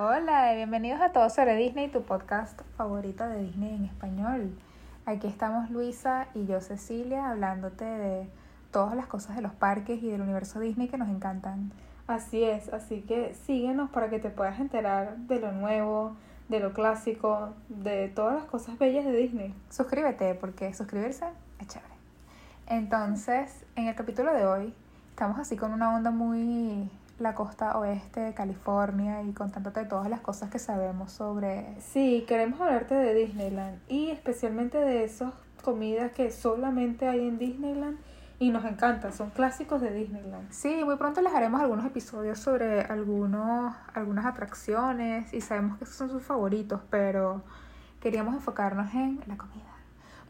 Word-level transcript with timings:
Hola, 0.00 0.52
y 0.52 0.56
bienvenidos 0.58 1.00
a 1.00 1.10
Todo 1.10 1.28
sobre 1.28 1.56
Disney, 1.56 1.88
tu 1.88 2.02
podcast 2.02 2.60
favorito 2.76 3.28
de 3.28 3.42
Disney 3.42 3.74
en 3.74 3.84
español. 3.86 4.56
Aquí 5.06 5.26
estamos 5.26 5.70
Luisa 5.70 6.28
y 6.34 6.46
yo 6.46 6.60
Cecilia 6.60 7.30
hablándote 7.30 7.84
de 7.84 8.28
todas 8.70 8.94
las 8.94 9.06
cosas 9.06 9.34
de 9.34 9.42
los 9.42 9.50
parques 9.50 10.00
y 10.00 10.08
del 10.08 10.20
universo 10.20 10.60
Disney 10.60 10.86
que 10.86 10.98
nos 10.98 11.08
encantan. 11.08 11.72
Así 12.06 12.44
es, 12.44 12.72
así 12.72 13.00
que 13.00 13.34
síguenos 13.44 13.90
para 13.90 14.08
que 14.08 14.20
te 14.20 14.30
puedas 14.30 14.60
enterar 14.60 15.16
de 15.16 15.40
lo 15.40 15.50
nuevo, 15.50 16.14
de 16.48 16.60
lo 16.60 16.72
clásico, 16.74 17.54
de 17.68 18.06
todas 18.06 18.36
las 18.36 18.44
cosas 18.44 18.78
bellas 18.78 19.04
de 19.04 19.16
Disney. 19.16 19.52
Suscríbete 19.68 20.32
porque 20.36 20.72
suscribirse 20.74 21.24
es 21.58 21.66
chévere. 21.66 21.94
Entonces, 22.68 23.64
en 23.74 23.88
el 23.88 23.96
capítulo 23.96 24.32
de 24.32 24.46
hoy 24.46 24.74
estamos 25.10 25.40
así 25.40 25.56
con 25.56 25.72
una 25.72 25.96
onda 25.96 26.12
muy 26.12 26.88
la 27.18 27.34
costa 27.34 27.78
oeste 27.78 28.20
de 28.20 28.34
California 28.34 29.22
y 29.22 29.32
contándote 29.32 29.84
todas 29.84 30.08
las 30.08 30.20
cosas 30.20 30.50
que 30.50 30.58
sabemos 30.58 31.12
sobre... 31.12 31.74
Sí, 31.80 32.24
queremos 32.28 32.60
hablarte 32.60 32.94
de 32.94 33.14
Disneyland 33.14 33.80
y 33.88 34.10
especialmente 34.10 34.78
de 34.78 35.04
esas 35.04 35.34
comidas 35.62 36.12
que 36.12 36.30
solamente 36.30 37.08
hay 37.08 37.26
en 37.26 37.38
Disneyland 37.38 37.98
y 38.38 38.50
nos 38.50 38.64
encantan, 38.64 39.12
son 39.12 39.30
clásicos 39.30 39.80
de 39.80 39.92
Disneyland. 39.92 40.50
Sí, 40.50 40.82
muy 40.84 40.96
pronto 40.96 41.20
les 41.20 41.34
haremos 41.34 41.60
algunos 41.60 41.84
episodios 41.84 42.38
sobre 42.38 42.82
algunos, 42.82 43.74
algunas 43.94 44.24
atracciones 44.24 45.34
y 45.34 45.40
sabemos 45.40 45.76
que 45.78 45.84
esos 45.84 45.96
son 45.96 46.10
sus 46.10 46.22
favoritos, 46.22 46.80
pero 46.88 47.42
queríamos 48.00 48.34
enfocarnos 48.34 48.94
en 48.94 49.20
la 49.26 49.36
comida. 49.36 49.64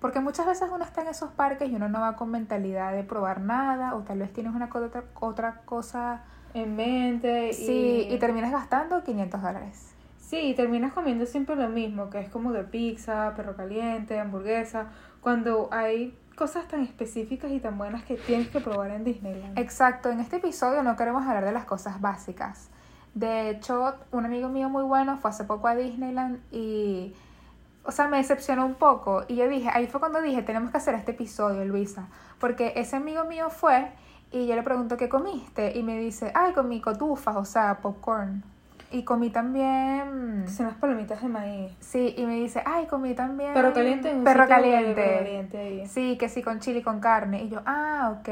Porque 0.01 0.21
muchas 0.21 0.47
veces 0.47 0.71
uno 0.73 0.85
está 0.85 1.03
en 1.03 1.09
esos 1.09 1.33
parques 1.33 1.69
y 1.69 1.75
uno 1.75 1.89
no 1.89 2.01
va 2.01 2.17
con 2.17 2.31
mentalidad 2.31 2.93
de 2.93 3.05
probar 3.05 3.41
nada 3.41 3.95
o 3.95 4.01
tal 4.03 4.21
vez 4.21 4.33
tienes 4.33 4.55
una 4.55 4.71
otra, 4.73 5.05
otra 5.21 5.61
cosa 5.67 6.23
en 6.55 6.77
mente. 6.77 7.53
Sí, 7.53 8.07
y, 8.11 8.19
terminas 8.19 8.53
gastando 8.53 9.03
500 9.03 9.43
dólares. 9.43 9.95
Sí, 10.19 10.37
y 10.39 10.55
terminas 10.55 10.93
comiendo 10.93 11.25
siempre 11.27 11.57
lo 11.57 11.69
mismo, 11.69 12.11
que 12.11 12.21
es 12.21 12.29
como 12.29 12.53
de 12.53 12.65
pizza, 12.65 13.33
perro 13.35 13.57
caliente, 13.57 14.19
hamburguesa, 14.19 14.89
cuando 15.21 15.69
hay 15.73 16.15
cosas 16.37 16.69
tan 16.69 16.83
específicas 16.83 17.51
y 17.51 17.61
tan 17.61 17.77
buenas 17.79 18.05
que 18.05 18.17
tienes 18.17 18.49
que 18.49 18.61
probar 18.61 18.91
en 18.91 19.05
Disneyland. 19.05 19.59
Exacto, 19.59 20.11
en 20.11 20.21
este 20.21 20.37
episodio 20.37 20.83
no 20.83 20.97
queremos 20.97 21.27
hablar 21.27 21.45
de 21.45 21.53
las 21.53 21.65
cosas 21.65 22.01
básicas. 22.01 22.69
De 23.15 23.51
hecho, 23.51 23.95
un 24.13 24.25
amigo 24.25 24.49
mío 24.49 24.69
muy 24.69 24.85
bueno 24.85 25.17
fue 25.17 25.31
hace 25.31 25.45
poco 25.45 25.67
a 25.67 25.75
Disneyland 25.75 26.41
y, 26.53 27.15
o 27.83 27.91
sea, 27.91 28.07
me 28.07 28.19
decepcionó 28.19 28.65
un 28.67 28.75
poco. 28.75 29.25
Y 29.27 29.35
yo 29.35 29.49
dije, 29.49 29.69
ahí 29.73 29.87
fue 29.87 29.99
cuando 29.99 30.21
dije, 30.21 30.43
tenemos 30.43 30.71
que 30.71 30.77
hacer 30.77 30.95
este 30.95 31.11
episodio, 31.11 31.65
Luisa. 31.65 32.07
Porque 32.39 32.75
ese 32.77 32.95
amigo 32.95 33.25
mío 33.25 33.51
fue 33.51 33.91
y 34.31 34.47
yo 34.47 34.55
le 34.55 34.63
pregunto, 34.63 34.97
¿qué 34.97 35.09
comiste? 35.09 35.77
Y 35.79 35.83
me 35.83 35.99
dice, 35.99 36.33
ay, 36.35 36.53
comí 36.53 36.81
cotufas, 36.81 37.37
o 37.37 37.45
sea, 37.45 37.79
popcorn. 37.81 38.43
Y 38.91 39.03
comí 39.03 39.31
también... 39.31 40.47
Son 40.49 40.67
las 40.67 40.77
palomitas 40.77 41.21
de 41.21 41.29
maíz. 41.29 41.73
Sí, 41.81 42.15
y 42.17 42.25
me 42.25 42.37
dice, 42.37 42.63
ay, 42.65 42.87
comí 42.87 43.15
también... 43.15 43.53
Perro 43.53 43.73
caliente. 43.73 44.11
En 44.11 44.25
perro 44.25 44.49
caliente. 44.49 44.95
Perro 44.95 45.19
caliente 45.19 45.59
ahí. 45.59 45.87
Sí, 45.87 46.17
que 46.19 46.29
sí, 46.29 46.43
con 46.43 46.61
chili 46.61 46.83
con 46.83 47.01
carne. 47.01 47.43
Y 47.43 47.49
yo, 47.51 47.61
ah, 47.67 48.17
ok. 48.19 48.29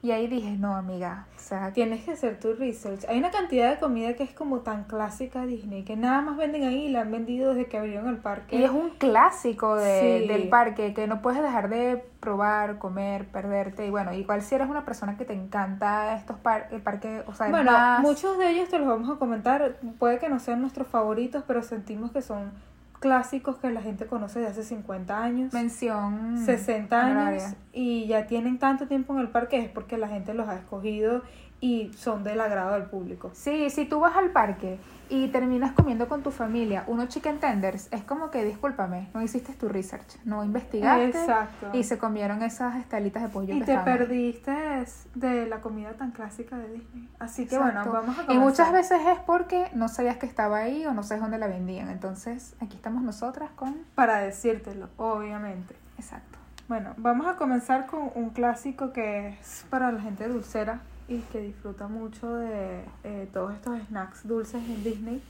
Y 0.00 0.12
ahí 0.12 0.28
dije, 0.28 0.50
no, 0.52 0.76
amiga, 0.76 1.26
o 1.36 1.40
sea... 1.40 1.72
Tienes 1.72 2.04
que 2.04 2.12
hacer 2.12 2.38
tu 2.38 2.52
research. 2.54 3.04
Hay 3.08 3.18
una 3.18 3.32
cantidad 3.32 3.68
de 3.68 3.80
comida 3.80 4.14
que 4.14 4.22
es 4.22 4.32
como 4.32 4.60
tan 4.60 4.84
clásica 4.84 5.44
Disney, 5.44 5.82
que 5.82 5.96
nada 5.96 6.20
más 6.20 6.36
venden 6.36 6.62
ahí 6.62 6.84
y 6.84 6.88
la 6.90 7.00
han 7.00 7.10
vendido 7.10 7.52
desde 7.52 7.68
que 7.68 7.78
abrieron 7.78 8.08
el 8.08 8.18
parque. 8.18 8.56
Y 8.56 8.62
es 8.62 8.70
un 8.70 8.90
clásico 8.90 9.74
de, 9.74 10.26
del 10.28 10.48
parque, 10.48 10.94
que 10.94 11.08
no 11.08 11.20
puedes 11.20 11.42
dejar 11.42 11.68
de 11.68 12.04
probar, 12.20 12.78
comer, 12.78 13.26
perderte. 13.26 13.86
Y 13.86 13.90
bueno, 13.90 14.12
igual 14.12 14.42
si 14.42 14.54
eres 14.54 14.68
una 14.68 14.84
persona 14.84 15.16
que 15.16 15.24
te 15.24 15.32
encanta 15.32 16.14
estos 16.14 16.36
par 16.38 16.68
el 16.70 16.80
parque, 16.80 17.24
o 17.26 17.34
sea, 17.34 17.48
Bueno, 17.48 17.72
muchos 18.00 18.38
de 18.38 18.50
ellos 18.50 18.68
te 18.68 18.78
los 18.78 18.86
vamos 18.86 19.10
a 19.10 19.18
comentar. 19.18 19.78
Puede 19.98 20.20
que 20.20 20.28
no 20.28 20.38
sean 20.38 20.60
nuestros 20.60 20.86
favoritos, 20.86 21.42
pero 21.44 21.64
sentimos 21.64 22.12
que 22.12 22.22
son 22.22 22.52
clásicos 22.98 23.56
que 23.58 23.70
la 23.70 23.82
gente 23.82 24.06
conoce 24.06 24.40
de 24.40 24.46
hace 24.46 24.62
50 24.62 25.22
años. 25.22 25.52
Mención. 25.52 26.38
60 26.44 27.00
años. 27.28 27.42
Y 27.72 28.06
ya 28.06 28.26
tienen 28.26 28.58
tanto 28.58 28.86
tiempo 28.86 29.14
en 29.14 29.20
el 29.20 29.28
parque 29.28 29.58
es 29.58 29.68
porque 29.68 29.98
la 29.98 30.08
gente 30.08 30.34
los 30.34 30.48
ha 30.48 30.56
escogido 30.56 31.22
y 31.60 31.92
son 31.94 32.24
del 32.24 32.40
agrado 32.40 32.74
del 32.74 32.84
público. 32.84 33.30
Sí, 33.34 33.70
si 33.70 33.84
tú 33.84 34.00
vas 34.00 34.16
al 34.16 34.30
parque 34.30 34.78
y 35.08 35.28
terminas 35.28 35.72
comiendo 35.72 36.08
con 36.08 36.22
tu 36.22 36.30
familia 36.30 36.84
unos 36.86 37.08
chicken 37.08 37.40
tenders, 37.40 37.88
es 37.90 38.02
como 38.04 38.30
que, 38.30 38.44
discúlpame, 38.44 39.08
no 39.14 39.22
hiciste 39.22 39.54
tu 39.54 39.68
research, 39.68 40.18
no 40.24 40.44
investigaste 40.44 41.18
Exacto. 41.18 41.70
y 41.72 41.82
se 41.82 41.98
comieron 41.98 42.42
esas 42.42 42.76
estalitas 42.76 43.22
de 43.22 43.28
pollo. 43.28 43.54
Y 43.54 43.62
te 43.62 43.76
perdiste 43.78 44.84
de 45.14 45.46
la 45.46 45.60
comida 45.60 45.94
tan 45.94 46.12
clásica 46.12 46.56
de 46.56 46.68
Disney. 46.68 47.08
Así 47.18 47.46
que 47.46 47.58
bueno, 47.58 47.80
vamos 47.86 48.18
a 48.18 48.26
comenzar. 48.26 48.34
Y 48.34 48.38
muchas 48.38 48.72
veces 48.72 49.00
es 49.06 49.18
porque 49.20 49.70
no 49.74 49.88
sabías 49.88 50.18
que 50.18 50.26
estaba 50.26 50.58
ahí 50.58 50.86
o 50.86 50.92
no 50.92 51.02
sabes 51.02 51.22
dónde 51.22 51.38
la 51.38 51.48
vendían. 51.48 51.88
Entonces, 51.88 52.54
aquí 52.60 52.76
estamos 52.76 53.02
nosotras 53.02 53.50
con... 53.56 53.74
Para 53.94 54.18
decírtelo, 54.18 54.88
obviamente. 54.96 55.74
Exacto. 55.98 56.38
Bueno, 56.68 56.92
vamos 56.98 57.26
a 57.26 57.36
comenzar 57.36 57.86
con 57.86 58.10
un 58.14 58.30
clásico 58.30 58.92
que 58.92 59.28
es 59.40 59.64
para 59.70 59.90
la 59.90 60.02
gente 60.02 60.28
dulcera 60.28 60.82
y 61.08 61.18
que 61.32 61.40
disfruta 61.40 61.88
mucho 61.88 62.34
de 62.34 62.84
eh, 63.02 63.28
todos 63.32 63.54
estos 63.54 63.80
snacks 63.88 64.26
dulces 64.28 64.62
en 64.62 64.84
Disney, 64.84 65.22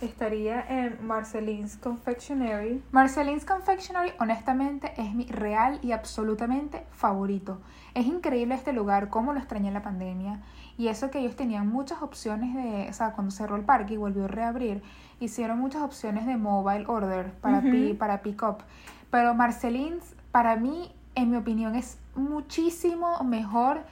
estaría 0.00 0.60
en 0.68 1.04
Marceline's 1.06 1.76
Confectionery. 1.76 2.82
Marceline's 2.92 3.44
Confectionery, 3.44 4.12
honestamente, 4.20 4.92
es 4.98 5.14
mi 5.14 5.26
real 5.26 5.78
y 5.82 5.92
absolutamente 5.92 6.84
favorito. 6.92 7.60
Es 7.94 8.06
increíble 8.06 8.54
este 8.54 8.72
lugar, 8.72 9.08
cómo 9.08 9.32
lo 9.32 9.38
extrañé 9.38 9.68
en 9.68 9.74
la 9.74 9.82
pandemia. 9.82 10.42
Y 10.76 10.88
eso 10.88 11.10
que 11.10 11.20
ellos 11.20 11.36
tenían 11.36 11.68
muchas 11.68 12.02
opciones 12.02 12.54
de, 12.54 12.88
o 12.90 12.92
sea, 12.92 13.12
cuando 13.12 13.30
cerró 13.30 13.56
el 13.56 13.62
parque 13.62 13.94
y 13.94 13.96
volvió 13.96 14.24
a 14.24 14.28
reabrir, 14.28 14.82
hicieron 15.20 15.58
muchas 15.58 15.82
opciones 15.82 16.26
de 16.26 16.36
mobile 16.36 16.84
order 16.86 17.32
para, 17.40 17.62
para 17.98 18.22
pick 18.22 18.42
up. 18.42 18.58
Pero 19.10 19.34
Marceline's, 19.34 20.14
para 20.32 20.56
mí, 20.56 20.92
en 21.14 21.30
mi 21.30 21.36
opinión, 21.36 21.76
es 21.76 21.98
muchísimo 22.16 23.22
mejor 23.22 23.82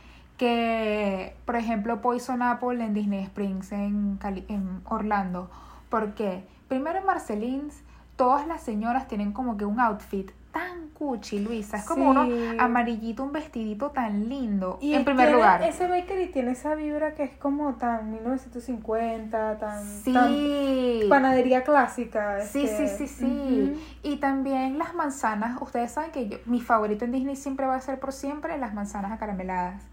que, 0.43 1.37
por 1.45 1.55
ejemplo, 1.55 2.03
Poison 2.03 2.43
Apple 2.43 2.85
en 2.85 2.95
Disney 2.95 3.23
Springs, 3.23 3.71
en, 3.71 4.19
en 4.25 4.81
Orlando. 4.87 5.49
¿Por 5.89 6.15
qué? 6.15 6.45
Primero 6.67 6.99
en 6.99 7.07
Marcelins, 7.07 7.85
todas 8.17 8.49
las 8.49 8.61
señoras 8.61 9.07
tienen 9.07 9.31
como 9.31 9.57
que 9.57 9.65
un 9.65 9.79
outfit 9.79 10.33
tan 10.51 10.89
cuchi, 10.95 11.39
Luisa. 11.39 11.77
Es 11.77 11.85
como 11.85 12.11
uno 12.11 12.27
amarillito, 12.59 13.23
un 13.23 13.31
vestidito 13.31 13.93
tan 13.93 14.29
lindo. 14.29 14.81
Y 14.83 14.95
en 14.95 15.05
primer 15.05 15.31
lugar. 15.31 15.63
Ese 15.63 15.87
bakery 15.87 16.33
tiene 16.33 16.51
esa 16.51 16.75
vibra 16.75 17.15
que 17.15 17.23
es 17.23 17.37
como 17.37 17.75
tan 17.75 18.11
1950, 18.11 19.59
tan, 19.61 19.85
sí. 19.87 21.07
panadería 21.09 21.63
clásica. 21.63 22.41
Sí, 22.41 22.67
sí, 22.67 22.89
sí, 22.89 23.07
sí. 23.07 23.81
Y 24.03 24.17
también 24.17 24.77
las 24.77 24.93
manzanas. 24.93 25.63
Ustedes 25.63 25.93
saben 25.93 26.11
que 26.11 26.29
yo, 26.29 26.39
mi 26.47 26.61
favorito 26.61 27.05
en 27.05 27.13
Disney 27.13 27.37
siempre 27.37 27.65
va 27.65 27.77
a 27.77 27.81
ser 27.81 28.01
por 28.01 28.13
siempre 28.13 28.59
las 28.59 28.75
manzanas 28.75 29.13
acarameladas 29.13 29.85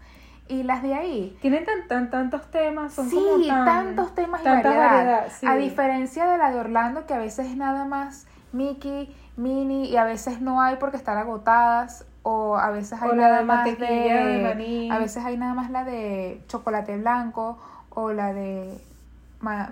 y 0.50 0.64
las 0.64 0.82
de 0.82 0.94
ahí. 0.94 1.38
Tienen 1.40 1.64
tan, 1.64 1.86
tan, 1.86 2.10
tantos 2.10 2.50
temas, 2.50 2.92
son 2.92 3.08
sí, 3.08 3.16
como 3.16 3.64
tantos 3.64 4.14
temas 4.14 4.40
y 4.42 4.44
variedad. 4.44 5.28
A 5.46 5.54
diferencia 5.54 6.26
de 6.26 6.38
la 6.38 6.50
de 6.50 6.58
Orlando, 6.58 7.06
que 7.06 7.14
a 7.14 7.18
veces 7.18 7.46
es 7.46 7.56
nada 7.56 7.84
más 7.84 8.26
Mickey, 8.52 9.14
Minnie, 9.36 9.88
y 9.88 9.96
a 9.96 10.04
veces 10.04 10.40
no 10.40 10.60
hay 10.60 10.76
porque 10.76 10.96
están 10.96 11.16
agotadas, 11.16 12.04
o 12.22 12.56
a 12.56 12.70
veces 12.70 13.00
hay 13.00 13.12
nada 13.16 13.42
más 13.42 13.64
de, 13.78 14.88
a 14.90 14.98
veces 14.98 15.24
hay 15.24 15.36
nada 15.36 15.54
más 15.54 15.70
la 15.70 15.84
de 15.84 16.42
chocolate 16.48 16.96
blanco, 16.96 17.58
o 17.90 18.12
la 18.12 18.32
de 18.32 18.76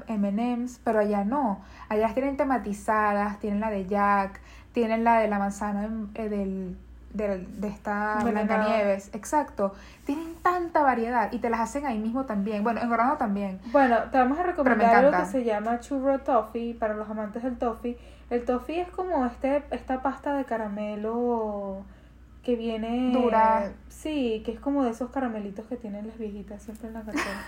M&M's, 0.06 0.80
pero 0.84 1.00
allá 1.00 1.24
no. 1.24 1.60
Allá 1.88 2.14
tienen 2.14 2.36
tematizadas, 2.36 3.38
tienen 3.40 3.60
la 3.60 3.70
de 3.70 3.86
Jack, 3.86 4.40
tienen 4.72 5.04
la 5.04 5.18
de 5.18 5.28
la 5.28 5.38
manzana 5.38 5.88
eh, 6.14 6.28
del 6.28 6.76
de, 7.12 7.38
de 7.38 7.68
esta 7.68 8.18
Blancanieves. 8.22 9.10
Exacto. 9.14 9.74
Tienen 10.04 10.34
tanta 10.42 10.82
variedad 10.82 11.32
y 11.32 11.38
te 11.38 11.50
las 11.50 11.60
hacen 11.60 11.86
ahí 11.86 11.98
mismo 11.98 12.24
también. 12.24 12.62
Bueno, 12.62 12.80
en 12.80 12.90
Orlando 12.90 13.16
también. 13.16 13.60
Bueno, 13.72 13.96
te 14.10 14.18
vamos 14.18 14.38
a 14.38 14.42
recomendar 14.42 15.04
algo 15.04 15.18
que 15.18 15.26
se 15.26 15.44
llama 15.44 15.80
churro 15.80 16.18
toffee 16.20 16.74
para 16.74 16.94
los 16.94 17.08
amantes 17.08 17.42
del 17.42 17.56
toffee. 17.56 17.98
El 18.30 18.44
toffee 18.44 18.80
es 18.80 18.90
como 18.90 19.24
este 19.26 19.62
esta 19.70 20.02
pasta 20.02 20.34
de 20.34 20.44
caramelo 20.44 21.84
que 22.42 22.56
viene 22.56 23.12
dura. 23.12 23.72
Sí, 23.88 24.42
que 24.44 24.52
es 24.52 24.60
como 24.60 24.84
de 24.84 24.90
esos 24.90 25.10
caramelitos 25.10 25.66
que 25.66 25.76
tienen 25.76 26.06
las 26.06 26.18
viejitas 26.18 26.62
siempre 26.62 26.88
en 26.88 26.94
la 26.94 27.02
cartera. 27.02 27.42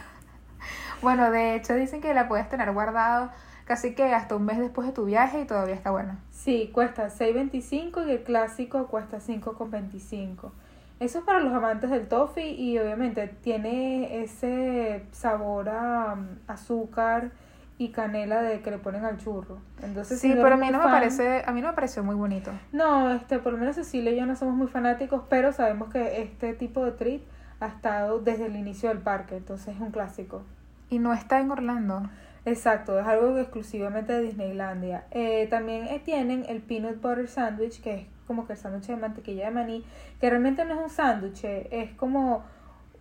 bueno, 1.03 1.31
de 1.31 1.55
hecho 1.55 1.75
dicen 1.75 2.01
que 2.01 2.13
la 2.15 2.29
puedes 2.29 2.49
tener 2.49 2.73
guardado 2.73 3.31
casi 3.71 3.95
que 3.95 4.03
hasta 4.03 4.35
un 4.35 4.47
mes 4.47 4.59
después 4.59 4.85
de 4.85 4.93
tu 4.93 5.05
viaje 5.05 5.43
y 5.43 5.45
todavía 5.45 5.77
está 5.77 5.93
buena. 5.93 6.19
Sí, 6.33 6.73
cuesta 6.75 7.07
6.25 7.07 8.05
y 8.05 8.11
el 8.11 8.23
clásico 8.25 8.89
cuesta 8.89 9.19
5.25. 9.19 10.51
Eso 10.99 11.19
es 11.21 11.25
para 11.25 11.39
los 11.39 11.53
amantes 11.53 11.89
del 11.89 12.09
toffee 12.09 12.51
y 12.51 12.77
obviamente 12.81 13.29
tiene 13.29 14.25
ese 14.25 15.05
sabor 15.13 15.69
a 15.69 16.15
um, 16.15 16.27
azúcar 16.49 17.31
y 17.79 17.91
canela 17.91 18.43
de 18.43 18.61
que 18.61 18.73
le 18.73 18.79
ponen 18.79 19.05
al 19.05 19.19
churro. 19.19 19.59
Entonces, 19.85 20.19
sí, 20.19 20.33
pero 20.35 20.55
a 20.55 20.57
mí 20.57 20.69
no 20.69 20.79
me 20.79 20.87
parece, 20.87 21.45
a 21.47 21.53
mí 21.53 21.61
no 21.61 21.69
me 21.69 21.75
pareció 21.75 22.03
muy 22.03 22.17
bonito. 22.17 22.51
No, 22.73 23.13
este, 23.13 23.39
por 23.39 23.53
lo 23.53 23.59
menos 23.61 23.77
Cecilia 23.77 24.11
y 24.11 24.17
yo 24.17 24.27
no 24.27 24.35
somos 24.35 24.57
muy 24.57 24.67
fanáticos, 24.67 25.23
pero 25.29 25.53
sabemos 25.53 25.93
que 25.93 26.23
este 26.23 26.55
tipo 26.55 26.85
de 26.85 26.91
treat 26.91 27.21
ha 27.61 27.69
estado 27.69 28.19
desde 28.19 28.47
el 28.47 28.57
inicio 28.57 28.89
del 28.89 28.99
parque, 28.99 29.37
entonces 29.37 29.77
es 29.77 29.81
un 29.81 29.93
clásico. 29.93 30.43
Y 30.89 30.99
no 30.99 31.13
está 31.13 31.39
en 31.39 31.53
Orlando. 31.53 32.03
Exacto, 32.45 32.99
es 32.99 33.07
algo 33.07 33.39
exclusivamente 33.39 34.13
de 34.13 34.23
Disneylandia. 34.23 35.05
Eh, 35.11 35.47
también 35.49 35.87
eh, 35.89 36.01
tienen 36.05 36.45
el 36.49 36.61
peanut 36.61 37.01
butter 37.01 37.29
sandwich, 37.29 37.81
que 37.83 37.95
es 37.95 38.07
como 38.27 38.47
que 38.47 38.55
el 38.55 38.59
sándwich 38.59 38.87
de 38.87 38.97
mantequilla 38.97 39.47
de 39.47 39.51
maní, 39.51 39.85
que 40.21 40.31
realmente 40.31 40.65
no 40.65 40.75
es 40.75 40.81
un 40.81 40.91
sándwich, 40.91 41.45
es 41.45 41.91
como 41.93 42.45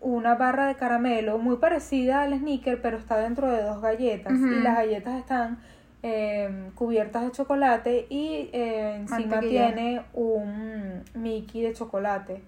una 0.02 0.36
barra 0.36 0.68
de 0.68 0.76
caramelo 0.76 1.38
muy 1.38 1.58
parecida 1.58 2.22
al 2.22 2.38
sneaker, 2.38 2.82
pero 2.82 2.98
está 2.98 3.18
dentro 3.18 3.52
de 3.52 3.62
dos 3.64 3.82
galletas. 3.82 4.34
Y 4.34 4.62
las 4.62 4.76
galletas 4.76 5.20
están 5.20 5.60
eh, 6.02 6.72
cubiertas 6.76 7.26
de 7.26 7.32
chocolate 7.32 8.08
y 8.10 8.50
eh, 8.54 8.96
encima 8.96 9.42
tiene 9.42 10.02
un 10.14 11.04
Mickey 11.14 11.62
de 11.62 11.74
chocolate. 11.74 12.42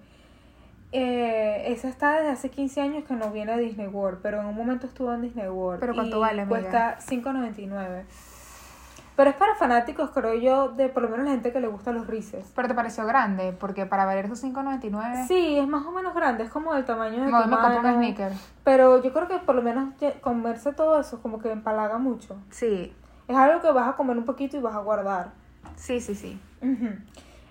Eh, 0.92 1.72
esa 1.72 1.88
está 1.88 2.12
desde 2.16 2.30
hace 2.30 2.50
15 2.50 2.80
años 2.82 3.04
que 3.04 3.14
no 3.14 3.30
viene 3.30 3.52
a 3.52 3.56
Disney 3.56 3.86
World, 3.88 4.20
pero 4.22 4.40
en 4.40 4.46
un 4.46 4.54
momento 4.54 4.86
estuvo 4.86 5.12
en 5.12 5.22
Disney 5.22 5.48
World. 5.48 5.80
¿Pero 5.80 5.94
cuánto 5.94 6.18
y 6.18 6.20
vale, 6.20 6.42
amiga? 6.42 6.60
Cuesta 6.60 6.98
5.99. 7.00 8.04
Pero 9.14 9.28
es 9.30 9.36
para 9.36 9.54
fanáticos, 9.54 10.10
creo 10.10 10.34
yo, 10.34 10.68
de 10.70 10.88
por 10.88 11.02
lo 11.02 11.08
menos 11.10 11.26
la 11.26 11.32
gente 11.32 11.52
que 11.52 11.60
le 11.60 11.68
gusta 11.68 11.92
los 11.92 12.06
Reese's. 12.06 12.50
Pero 12.54 12.68
te 12.68 12.74
pareció 12.74 13.06
grande, 13.06 13.52
porque 13.52 13.84
para 13.86 14.04
valer 14.06 14.24
esos 14.26 14.42
5.99, 14.42 15.26
Sí, 15.26 15.58
es 15.58 15.68
más 15.68 15.84
o 15.86 15.92
menos 15.92 16.14
grande, 16.14 16.44
es 16.44 16.50
como 16.50 16.72
del 16.74 16.84
tamaño 16.86 17.22
de 17.24 17.30
no, 17.30 17.42
tu 17.42 17.48
me 17.48 17.56
compro 17.56 17.76
un 17.78 17.82
mano. 17.82 17.96
sneaker. 17.98 18.32
Pero 18.64 19.02
yo 19.02 19.12
creo 19.12 19.28
que 19.28 19.38
por 19.38 19.54
lo 19.54 19.62
menos 19.62 19.92
comerse 20.22 20.72
todo 20.72 20.98
eso 21.00 21.20
como 21.20 21.38
que 21.40 21.50
empalaga 21.52 21.98
mucho. 21.98 22.36
Sí, 22.50 22.94
Es 23.28 23.36
algo 23.36 23.60
que 23.60 23.70
vas 23.70 23.88
a 23.88 23.96
comer 23.96 24.16
un 24.16 24.24
poquito 24.24 24.56
y 24.56 24.60
vas 24.60 24.74
a 24.74 24.78
guardar. 24.80 25.30
sí, 25.76 26.00
sí, 26.00 26.14
sí. 26.14 26.40
Ujú. 26.62 26.88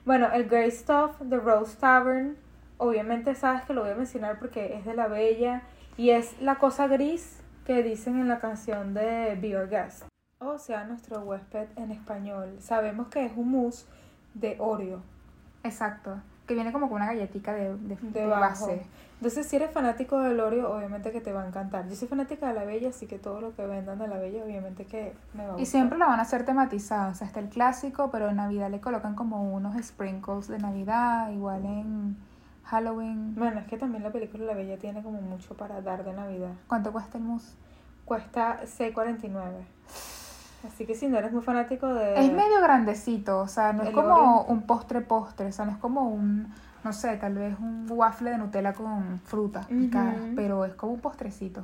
Bueno, 0.04 0.30
el 0.34 0.46
Grey 0.50 0.72
Stuff 0.72 1.20
de 1.22 1.38
Rose 1.38 1.78
Tavern, 1.80 2.36
obviamente 2.82 3.36
sabes 3.36 3.64
que 3.64 3.74
lo 3.74 3.82
voy 3.82 3.92
a 3.92 3.96
mencionar 3.96 4.40
porque 4.40 4.76
es 4.76 4.86
de 4.86 4.96
la 4.96 5.08
Bella 5.08 5.62
y 5.98 6.10
es 6.10 6.42
la 6.42 6.56
cosa 6.56 6.88
gris 6.88 7.40
que 7.66 7.84
dicen 7.84 8.20
en 8.20 8.28
la 8.28 8.40
canción 8.40 8.96
de 8.96 9.38
Be 9.40 9.50
Your 9.50 9.70
Guest. 9.70 10.06
O 10.40 10.58
sea, 10.58 10.84
nuestro 10.86 11.20
huésped 11.22 11.68
en 11.76 11.92
español. 11.92 12.58
Sabemos 12.60 13.08
que 13.10 13.24
es 13.24 13.34
un 13.36 13.52
mousse 13.52 13.86
de 14.34 14.56
Oreo 14.60 15.04
Exacto. 15.64 16.18
Que 16.48 16.56
viene 16.56 16.72
como 16.72 16.88
con 16.90 16.96
una 16.96 17.06
galletita 17.06 17.54
de, 17.54 17.76
de, 17.76 18.26
base. 18.26 18.82
Entonces, 19.18 19.46
si 19.46 19.58
eres 19.58 19.70
fanático 19.70 20.20
del 20.20 20.40
Oreo, 20.40 20.76
obviamente 20.76 21.12
que 21.12 21.22
te 21.22 21.32
va 21.32 21.44
a 21.44 21.48
encantar. 21.48 21.88
Yo 21.88 21.96
soy 21.96 22.08
fanática 22.08 22.48
de 22.48 22.56
la 22.56 22.66
Bella, 22.66 22.90
así 22.90 23.06
que 23.06 23.20
todo 23.20 23.40
lo 23.42 23.56
que 23.56 23.64
vendan 23.68 24.00
de 24.00 24.08
la 24.08 24.18
Bella, 24.18 24.44
obviamente 24.44 24.86
que 24.86 25.14
me 25.36 25.44
va 25.44 25.50
a 25.50 25.52
gustar. 25.52 25.62
Y 25.62 25.66
siempre 25.68 26.00
la 26.00 26.08
van 26.08 26.18
a 26.18 26.24
hacer 26.24 26.44
tematizada. 26.46 27.12
O 27.12 27.14
sea, 27.14 27.28
está 27.28 27.40
el 27.40 27.50
clásico, 27.50 28.10
pero 28.12 28.30
en 28.30 28.38
Navidad 28.38 28.72
le 28.72 28.82
colocan 28.82 29.14
como 29.14 29.54
unos 29.54 29.80
sprinkles 29.86 30.48
de 30.48 30.58
Navidad, 30.58 31.30
igual 31.30 31.64
en 31.64 32.31
Halloween. 32.64 33.36
Bueno, 33.36 33.60
es 33.60 33.68
que 33.68 33.78
también 33.78 34.04
la 34.04 34.12
película 34.12 34.46
La 34.46 34.54
Bella 34.54 34.78
tiene 34.78 35.02
como 35.04 35.22
mucho 35.22 35.56
para 35.56 35.82
dar 35.82 36.04
de 36.04 36.14
Navidad. 36.14 36.54
¿Cuánto 36.68 36.92
cuesta 36.92 37.18
el 37.18 37.24
mousse? 37.24 37.56
Cuesta 38.06 38.62
6.49. 38.64 39.66
Así 40.68 40.86
que 40.86 40.94
si 40.96 41.08
no 41.08 41.18
eres 41.18 41.32
muy 41.32 41.42
fanático 41.42 41.88
de... 41.88 42.20
Es 42.20 42.32
medio 42.32 42.62
grandecito, 42.62 43.40
o 43.40 43.48
sea, 43.48 43.74
no 43.74 43.84
es 43.84 43.90
como 43.90 44.44
un 44.44 44.62
postre 44.64 45.02
postre, 45.02 45.48
o 45.48 45.52
sea, 45.52 45.66
no 45.66 45.72
es 45.72 45.78
como 45.78 46.08
un, 46.08 46.54
no 46.84 46.94
sé, 46.94 47.18
tal 47.18 47.34
vez 47.34 47.58
un 47.60 47.88
waffle 47.90 48.30
de 48.32 48.38
Nutella 48.38 48.74
con 48.74 49.20
fruta 49.20 49.62
picada, 49.68 50.14
Ujú. 50.14 50.36
pero 50.36 50.66
es 50.66 50.76
como 50.76 50.94
un 50.94 51.00
postrecito. 51.00 51.64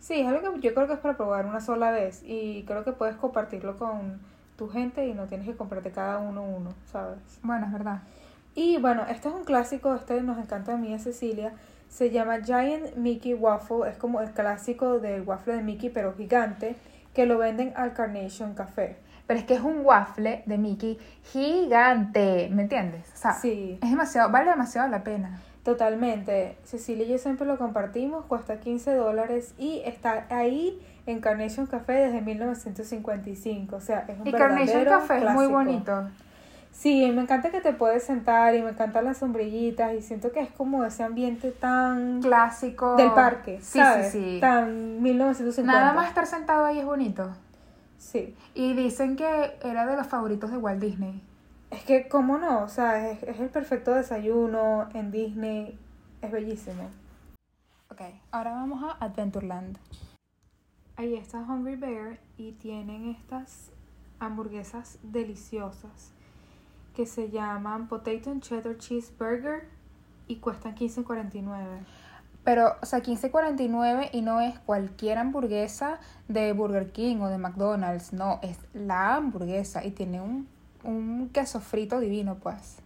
Sí, 0.00 0.20
es 0.20 0.26
algo 0.26 0.54
que 0.54 0.60
yo 0.60 0.74
creo 0.74 0.86
que 0.86 0.94
es 0.94 0.98
para 0.98 1.16
probar 1.16 1.46
una 1.46 1.60
sola 1.60 1.90
vez 1.90 2.22
y 2.26 2.64
creo 2.64 2.84
que 2.84 2.92
puedes 2.92 3.16
compartirlo 3.16 3.78
con 3.78 4.20
tu 4.56 4.68
gente 4.68 5.06
y 5.06 5.14
no 5.14 5.26
tienes 5.26 5.46
que 5.46 5.56
comprarte 5.56 5.92
cada 5.92 6.18
uno 6.18 6.42
uno, 6.42 6.70
¿sabes? 6.90 7.18
Bueno, 7.42 7.66
es 7.66 7.72
verdad. 7.72 8.02
Y 8.54 8.78
bueno, 8.78 9.04
este 9.08 9.28
es 9.28 9.34
un 9.34 9.44
clásico, 9.44 9.94
este 9.94 10.20
nos 10.20 10.38
encanta 10.38 10.74
a 10.74 10.76
mí 10.76 10.90
y 10.90 10.94
a 10.94 10.98
Cecilia. 10.98 11.52
Se 11.88 12.10
llama 12.10 12.40
Giant 12.44 12.96
Mickey 12.96 13.34
Waffle, 13.34 13.88
es 13.88 13.96
como 13.96 14.20
el 14.20 14.30
clásico 14.30 14.98
del 14.98 15.22
waffle 15.22 15.54
de 15.54 15.62
Mickey 15.62 15.90
pero 15.90 16.14
gigante, 16.14 16.76
que 17.12 17.26
lo 17.26 17.38
venden 17.38 17.72
al 17.76 17.92
Carnation 17.92 18.54
Café. 18.54 18.96
Pero 19.26 19.40
es 19.40 19.46
que 19.46 19.54
es 19.54 19.60
un 19.60 19.80
waffle 19.84 20.42
de 20.46 20.58
Mickey 20.58 20.98
gigante, 21.22 22.48
¿me 22.52 22.62
entiendes? 22.62 23.10
O 23.14 23.16
sea, 23.16 23.32
Sí. 23.32 23.78
es 23.82 23.90
demasiado, 23.90 24.30
vale 24.30 24.50
demasiado 24.50 24.88
la 24.88 25.02
pena. 25.04 25.40
Totalmente. 25.62 26.58
Cecilia 26.64 27.06
y 27.06 27.10
yo 27.10 27.18
siempre 27.18 27.46
lo 27.46 27.56
compartimos, 27.56 28.26
cuesta 28.26 28.60
15 28.60 28.94
dólares 28.94 29.54
y 29.56 29.80
está 29.86 30.26
ahí 30.28 30.78
en 31.06 31.20
Carnation 31.20 31.66
Café 31.66 31.92
desde 31.94 32.20
1955. 32.20 33.76
O 33.76 33.80
sea, 33.80 34.04
es 34.08 34.18
un 34.18 34.26
Y 34.26 34.32
Carnation 34.32 34.84
Café 34.84 35.24
es 35.24 35.30
muy 35.30 35.46
bonito. 35.46 36.08
Sí, 36.74 37.08
me 37.12 37.22
encanta 37.22 37.50
que 37.50 37.60
te 37.60 37.72
puedes 37.72 38.02
sentar 38.02 38.54
y 38.56 38.60
me 38.60 38.70
encantan 38.70 39.04
las 39.04 39.18
sombrillitas 39.18 39.94
y 39.94 40.02
siento 40.02 40.32
que 40.32 40.40
es 40.40 40.50
como 40.50 40.84
ese 40.84 41.04
ambiente 41.04 41.52
tan 41.52 42.20
Clásico. 42.20 42.96
del 42.96 43.12
parque, 43.12 43.60
Sí, 43.62 43.78
¿sabes? 43.78 44.10
sí, 44.10 44.20
sí. 44.20 44.40
Tan 44.40 45.00
1950. 45.00 45.72
Nada 45.72 45.92
más 45.92 46.08
estar 46.08 46.26
sentado 46.26 46.64
ahí 46.66 46.80
es 46.80 46.84
bonito. 46.84 47.32
Sí. 47.96 48.36
Y 48.54 48.74
dicen 48.74 49.14
que 49.14 49.56
era 49.62 49.86
de 49.86 49.96
los 49.96 50.06
favoritos 50.08 50.50
de 50.50 50.56
Walt 50.58 50.80
Disney. 50.82 51.22
Es 51.70 51.84
que, 51.84 52.08
¿cómo 52.08 52.38
no? 52.38 52.62
O 52.64 52.68
sea, 52.68 53.08
es, 53.08 53.22
es 53.22 53.38
el 53.38 53.50
perfecto 53.50 53.94
desayuno 53.94 54.88
en 54.94 55.12
Disney. 55.12 55.78
Es 56.22 56.32
bellísimo. 56.32 56.90
Ok, 57.90 58.00
ahora 58.32 58.52
vamos 58.52 58.82
a 58.82 59.04
Adventureland. 59.04 59.78
Ahí 60.96 61.14
está 61.14 61.38
Hungry 61.38 61.76
Bear 61.76 62.18
y 62.36 62.52
tienen 62.52 63.08
estas 63.10 63.70
hamburguesas 64.18 64.98
deliciosas 65.04 66.10
que 66.94 67.06
se 67.06 67.30
llaman 67.30 67.88
Potato 67.88 68.30
and 68.30 68.42
Cheddar 68.42 68.78
Cheeseburger 68.78 69.68
y 70.26 70.36
cuestan 70.36 70.74
15.49. 70.74 71.84
Pero, 72.44 72.76
o 72.82 72.86
sea, 72.86 73.02
15.49 73.02 74.10
y 74.12 74.20
no 74.20 74.40
es 74.40 74.58
cualquier 74.60 75.18
hamburguesa 75.18 75.98
de 76.28 76.52
Burger 76.52 76.92
King 76.92 77.16
o 77.20 77.28
de 77.28 77.38
McDonald's, 77.38 78.12
no, 78.12 78.38
es 78.42 78.58
la 78.74 79.16
hamburguesa 79.16 79.84
y 79.84 79.92
tiene 79.92 80.20
un, 80.20 80.46
un 80.82 81.30
queso 81.30 81.60
frito 81.60 82.00
divino, 82.00 82.36
pues. 82.36 82.78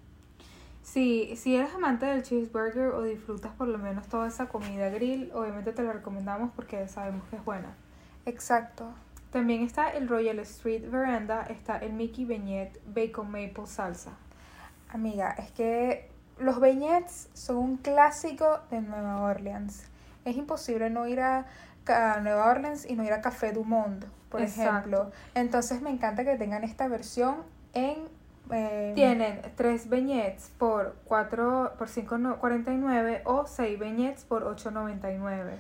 Sí, 0.83 1.35
si 1.37 1.57
eres 1.57 1.75
amante 1.75 2.07
del 2.07 2.23
cheeseburger 2.23 2.93
o 2.95 3.03
disfrutas 3.03 3.53
por 3.53 3.69
lo 3.69 3.79
menos 3.79 4.07
toda 4.07 4.29
esa 4.29 4.49
comida 4.49 4.89
grill, 4.89 5.31
obviamente 5.35 5.73
te 5.73 5.83
la 5.83 5.93
recomendamos 5.93 6.51
porque 6.55 6.89
sabemos 6.89 7.25
que 7.29 7.37
es 7.37 7.45
buena. 7.45 7.75
Exacto. 8.25 8.95
También 9.31 9.63
está 9.63 9.91
el 9.91 10.09
Royal 10.09 10.39
Street 10.41 10.89
Veranda, 10.91 11.43
está 11.49 11.77
el 11.79 11.93
Mickey 11.93 12.25
Beignet 12.25 12.81
Bacon 12.87 13.27
Maple 13.31 13.67
Salsa. 13.67 14.13
Amiga, 14.91 15.35
es 15.39 15.51
que 15.53 16.11
los 16.39 16.61
beignets 16.61 17.29
son 17.35 17.57
un 17.57 17.77
clásico 17.77 18.61
de 18.71 18.81
Nueva 18.81 19.21
Orleans. 19.23 19.85
Es 20.25 20.37
imposible 20.37 20.89
no 20.89 21.07
ir 21.07 21.21
a, 21.21 21.47
a 21.87 22.21
Nueva 22.21 22.47
Orleans 22.51 22.89
y 22.89 22.95
no 22.97 23.05
ir 23.05 23.13
a 23.13 23.21
Café 23.21 23.53
Du 23.53 23.65
Monde, 23.65 24.07
por 24.31 24.41
Exacto. 24.41 24.71
ejemplo. 24.71 25.11
Entonces 25.35 25.83
me 25.83 25.91
encanta 25.91 26.25
que 26.25 26.37
tengan 26.37 26.65
esta 26.65 26.89
versión 26.89 27.43
en... 27.75 27.97
eh, 28.51 28.93
Tienen 28.95 29.43
tres 29.57 29.91
beignets 29.91 30.51
por 30.59 30.97
4 31.05 31.75
por 31.77 31.89
5.49 31.89 33.21
o 33.25 33.47
6 33.47 33.79
beignets 33.79 34.25
por 34.25 34.45
8.99. 34.45 35.53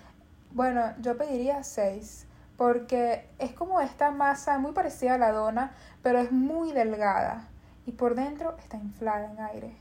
Bueno, 0.52 0.82
yo 1.00 1.18
pediría 1.18 1.62
seis, 1.62 2.26
porque 2.58 3.24
es 3.38 3.52
como 3.52 3.80
esta 3.80 4.10
masa 4.10 4.58
muy 4.58 4.72
parecida 4.72 5.14
a 5.14 5.18
la 5.18 5.32
dona, 5.32 5.70
pero 6.02 6.18
es 6.18 6.30
muy 6.32 6.72
delgada 6.72 7.44
y 7.86 7.92
por 7.92 8.14
dentro 8.14 8.54
está 8.58 8.76
inflada 8.76 9.30
en 9.32 9.40
aire. 9.40 9.72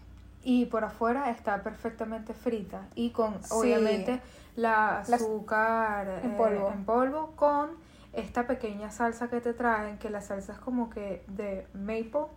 Y 0.44 0.68
por 0.68 0.86
afuera 0.86 1.30
está 1.32 1.62
perfectamente 1.64 2.34
frita 2.34 2.84
y 2.96 3.10
con 3.10 3.44
Sí. 3.44 3.50
obviamente 3.52 4.22
la 4.56 5.00
azúcar 5.00 6.08
en 6.24 6.32
eh, 6.32 6.36
polvo. 6.38 6.72
en 6.72 6.86
polvo 6.86 7.34
con 7.36 7.72
esta 8.14 8.48
pequeña 8.48 8.90
salsa 8.92 9.28
que 9.28 9.42
te 9.42 9.54
traen, 9.54 9.98
que 9.98 10.10
la 10.10 10.22
salsa 10.22 10.54
es 10.54 10.60
como 10.60 10.90
que 10.90 11.24
de 11.28 11.68
maple 11.74 12.28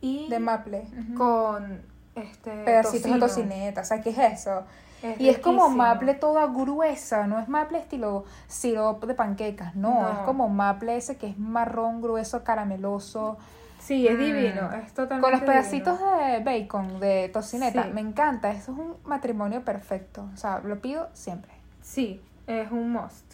y 0.00 0.28
De 0.30 0.40
maple. 0.40 0.88
con 1.16 1.82
este 2.14 2.64
pedacitos 2.64 3.12
de 3.12 3.18
tocineta, 3.20 3.82
o 3.82 3.84
sea, 3.84 4.00
¿qué 4.00 4.10
es 4.10 4.18
eso? 4.18 4.64
Es 5.02 5.20
y 5.20 5.28
es 5.28 5.38
como 5.38 5.68
maple 5.70 6.14
toda 6.14 6.46
gruesa, 6.46 7.26
no 7.26 7.38
es 7.38 7.48
maple 7.48 7.78
estilo 7.78 8.24
sirope 8.48 9.06
de 9.06 9.14
panquecas, 9.14 9.76
no, 9.76 10.00
No. 10.02 10.08
es 10.10 10.18
como 10.20 10.48
maple 10.48 10.96
ese 10.96 11.16
que 11.16 11.28
es 11.28 11.38
marrón, 11.38 12.00
grueso, 12.02 12.42
carameloso, 12.44 13.38
Sí, 13.78 14.08
es 14.08 14.16
Mm. 14.16 14.18
divino, 14.18 14.72
es 14.72 14.92
totalmente 14.92 15.20
con 15.22 15.30
los 15.30 15.40
divino. 15.40 15.46
pedacitos 15.52 16.00
de 16.00 16.40
bacon, 16.44 16.98
de 17.00 17.28
tocineta, 17.32 17.84
Sí. 17.84 17.90
me 17.94 18.00
encanta, 18.00 18.50
eso 18.50 18.72
es 18.72 18.78
un 18.78 18.96
matrimonio 19.04 19.62
perfecto, 19.64 20.28
o 20.34 20.36
sea, 20.36 20.60
lo 20.64 20.80
pido 20.80 21.08
siempre. 21.12 21.52
Sí, 21.80 22.20
es 22.48 22.70
un 22.72 22.90
must. 22.92 23.24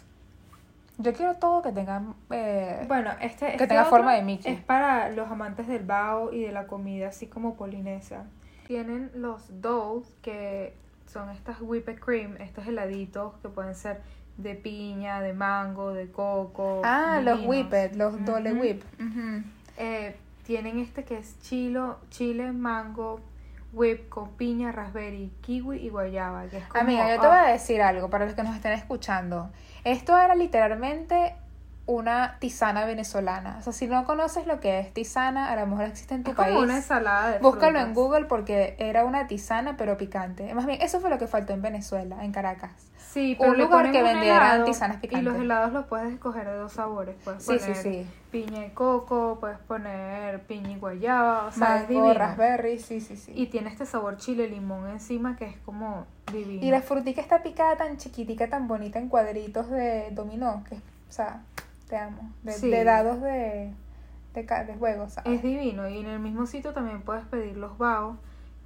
Yo 0.98 1.12
quiero 1.12 1.34
todo 1.34 1.62
que 1.62 1.72
tenga... 1.72 2.02
eh, 2.30 2.84
Bueno, 2.86 3.10
este, 3.20 3.52
este 3.52 3.66
tenga 3.66 3.84
forma 3.86 4.12
de 4.14 4.22
Mickey. 4.22 4.52
Es 4.52 4.60
para 4.60 5.08
los 5.10 5.28
amantes 5.30 5.66
del 5.66 5.82
bao 5.82 6.32
y 6.32 6.42
de 6.42 6.52
la 6.52 6.66
comida, 6.68 7.08
así 7.08 7.26
como 7.26 7.54
polinesia. 7.54 8.24
Tienen 8.68 9.10
los 9.14 9.60
dolls, 9.60 10.06
que 10.22 10.76
son 11.06 11.30
estas 11.30 11.60
whipped 11.60 11.98
cream, 12.00 12.36
estos 12.40 12.66
heladitos 12.66 13.34
que 13.42 13.48
pueden 13.48 13.74
ser 13.74 14.00
de 14.36 14.54
piña, 14.54 15.20
de 15.20 15.32
mango, 15.32 15.92
de 15.92 16.10
coco. 16.10 16.82
ah, 16.84 17.20
los 17.22 17.40
whipped, 17.46 17.94
los 17.94 18.24
dole 18.24 18.52
Ujú. 18.52 18.60
whip. 18.60 18.82
ujú. 19.00 19.42
Eh, 19.76 20.16
tienen 20.44 20.78
este 20.78 21.04
que 21.04 21.18
es 21.18 21.38
chilo, 21.40 21.98
chile, 22.10 22.52
mango, 22.52 23.20
whip 23.72 24.08
con 24.08 24.30
piña, 24.32 24.72
raspberry, 24.72 25.30
kiwi 25.40 25.78
y 25.78 25.88
guayaba. 25.88 26.46
Que 26.48 26.58
es 26.58 26.66
como, 26.66 26.82
Amiga, 26.82 27.08
yo 27.14 27.20
te 27.20 27.26
voy 27.26 27.36
a 27.36 27.44
decir 27.52 27.80
algo 27.82 28.10
para 28.10 28.24
los 28.26 28.34
que 28.34 28.42
nos 28.42 28.54
estén 28.56 28.72
escuchando. 28.72 29.50
Esto 29.84 30.16
era 30.18 30.34
literalmente 30.34 31.34
una 31.86 32.36
tisana 32.38 32.86
venezolana. 32.86 33.56
O 33.58 33.62
sea, 33.62 33.72
si 33.74 33.86
no 33.86 34.04
conoces 34.04 34.46
lo 34.46 34.58
que 34.60 34.78
es 34.80 34.92
tisana, 34.94 35.50
a 35.52 35.56
lo 35.56 35.66
mejor 35.66 35.84
existe 35.84 36.14
en 36.14 36.24
tu 36.24 36.30
Es 36.30 36.36
país. 36.36 36.52
como 36.54 36.64
una 36.64 36.76
ensalada 36.76 37.30
de 37.32 37.38
Búscalo 37.40 37.72
frutas. 37.72 37.86
en 37.88 37.94
Google 37.94 38.24
porque 38.24 38.74
era 38.78 39.04
una 39.04 39.26
tisana 39.26 39.76
pero 39.76 39.96
picante. 39.98 40.54
Más 40.54 40.64
bien, 40.66 40.80
eso 40.80 41.00
fue 41.00 41.10
lo 41.10 41.18
que 41.18 41.26
faltó 41.26 41.52
en 41.52 41.60
Venezuela, 41.62 42.24
en 42.24 42.32
Caracas. 42.32 42.70
Sí, 42.96 43.32
Un 43.32 43.38
pero 43.38 43.52
le 43.54 43.64
lugar 43.64 43.92
que 43.92 43.98
un 43.98 44.04
vendieran 44.04 44.42
helado, 44.46 44.64
tisanas 44.64 44.96
Y 44.96 45.00
picantes. 45.02 45.24
los 45.32 45.40
helados 45.40 45.72
los 45.72 45.84
puedes 45.86 46.12
escoger 46.12 46.48
de 46.48 46.56
dos 46.56 46.72
sabores. 46.72 47.14
Puedes 47.22 47.44
Sí, 47.44 47.58
poner 47.58 47.76
sí, 47.76 47.82
sí. 47.82 48.06
piña 48.32 48.66
y 48.66 48.70
coco, 48.70 49.36
puedes 49.38 49.58
poner 49.58 50.40
piña 50.46 50.70
y 50.70 50.78
guayaba. 50.78 51.44
O 51.46 51.52
sea, 51.52 51.84
Mango, 51.88 52.12
raspberry, 52.12 52.78
sí, 52.80 53.00
sí, 53.00 53.16
sí. 53.16 53.30
Y 53.36 53.46
tiene 53.46 53.68
este 53.70 53.86
sabor 53.86 54.16
chile 54.16 54.48
limón 54.48 54.88
encima 54.90 55.36
que 55.36 55.44
es 55.44 55.56
como 55.58 56.06
divino. 56.32 56.64
Y 56.64 56.70
la 56.72 56.80
frutica 56.80 57.20
está 57.20 57.42
picada 57.44 57.76
tan 57.76 57.98
chiquitica, 57.98 58.48
tan 58.48 58.66
bonita 58.66 58.98
en 58.98 59.08
cuadritos 59.08 59.70
de 59.70 60.08
dominó, 60.10 60.64
que, 60.68 60.74
o 60.74 61.12
sea, 61.12 61.42
te 61.88 61.96
amo. 61.96 62.32
De, 62.42 62.52
Sí. 62.52 62.70
de 62.70 62.84
dados 62.84 63.20
de, 63.20 63.72
de, 64.34 64.42
de 64.42 64.74
juegos, 64.78 65.14
¿sabes? 65.14 65.34
Es 65.34 65.42
divino. 65.42 65.88
Y 65.88 65.98
en 65.98 66.06
el 66.06 66.18
mismo 66.20 66.46
sitio 66.46 66.72
también 66.72 67.02
puedes 67.02 67.24
pedir 67.24 67.56
los 67.56 67.78
baos 67.78 68.18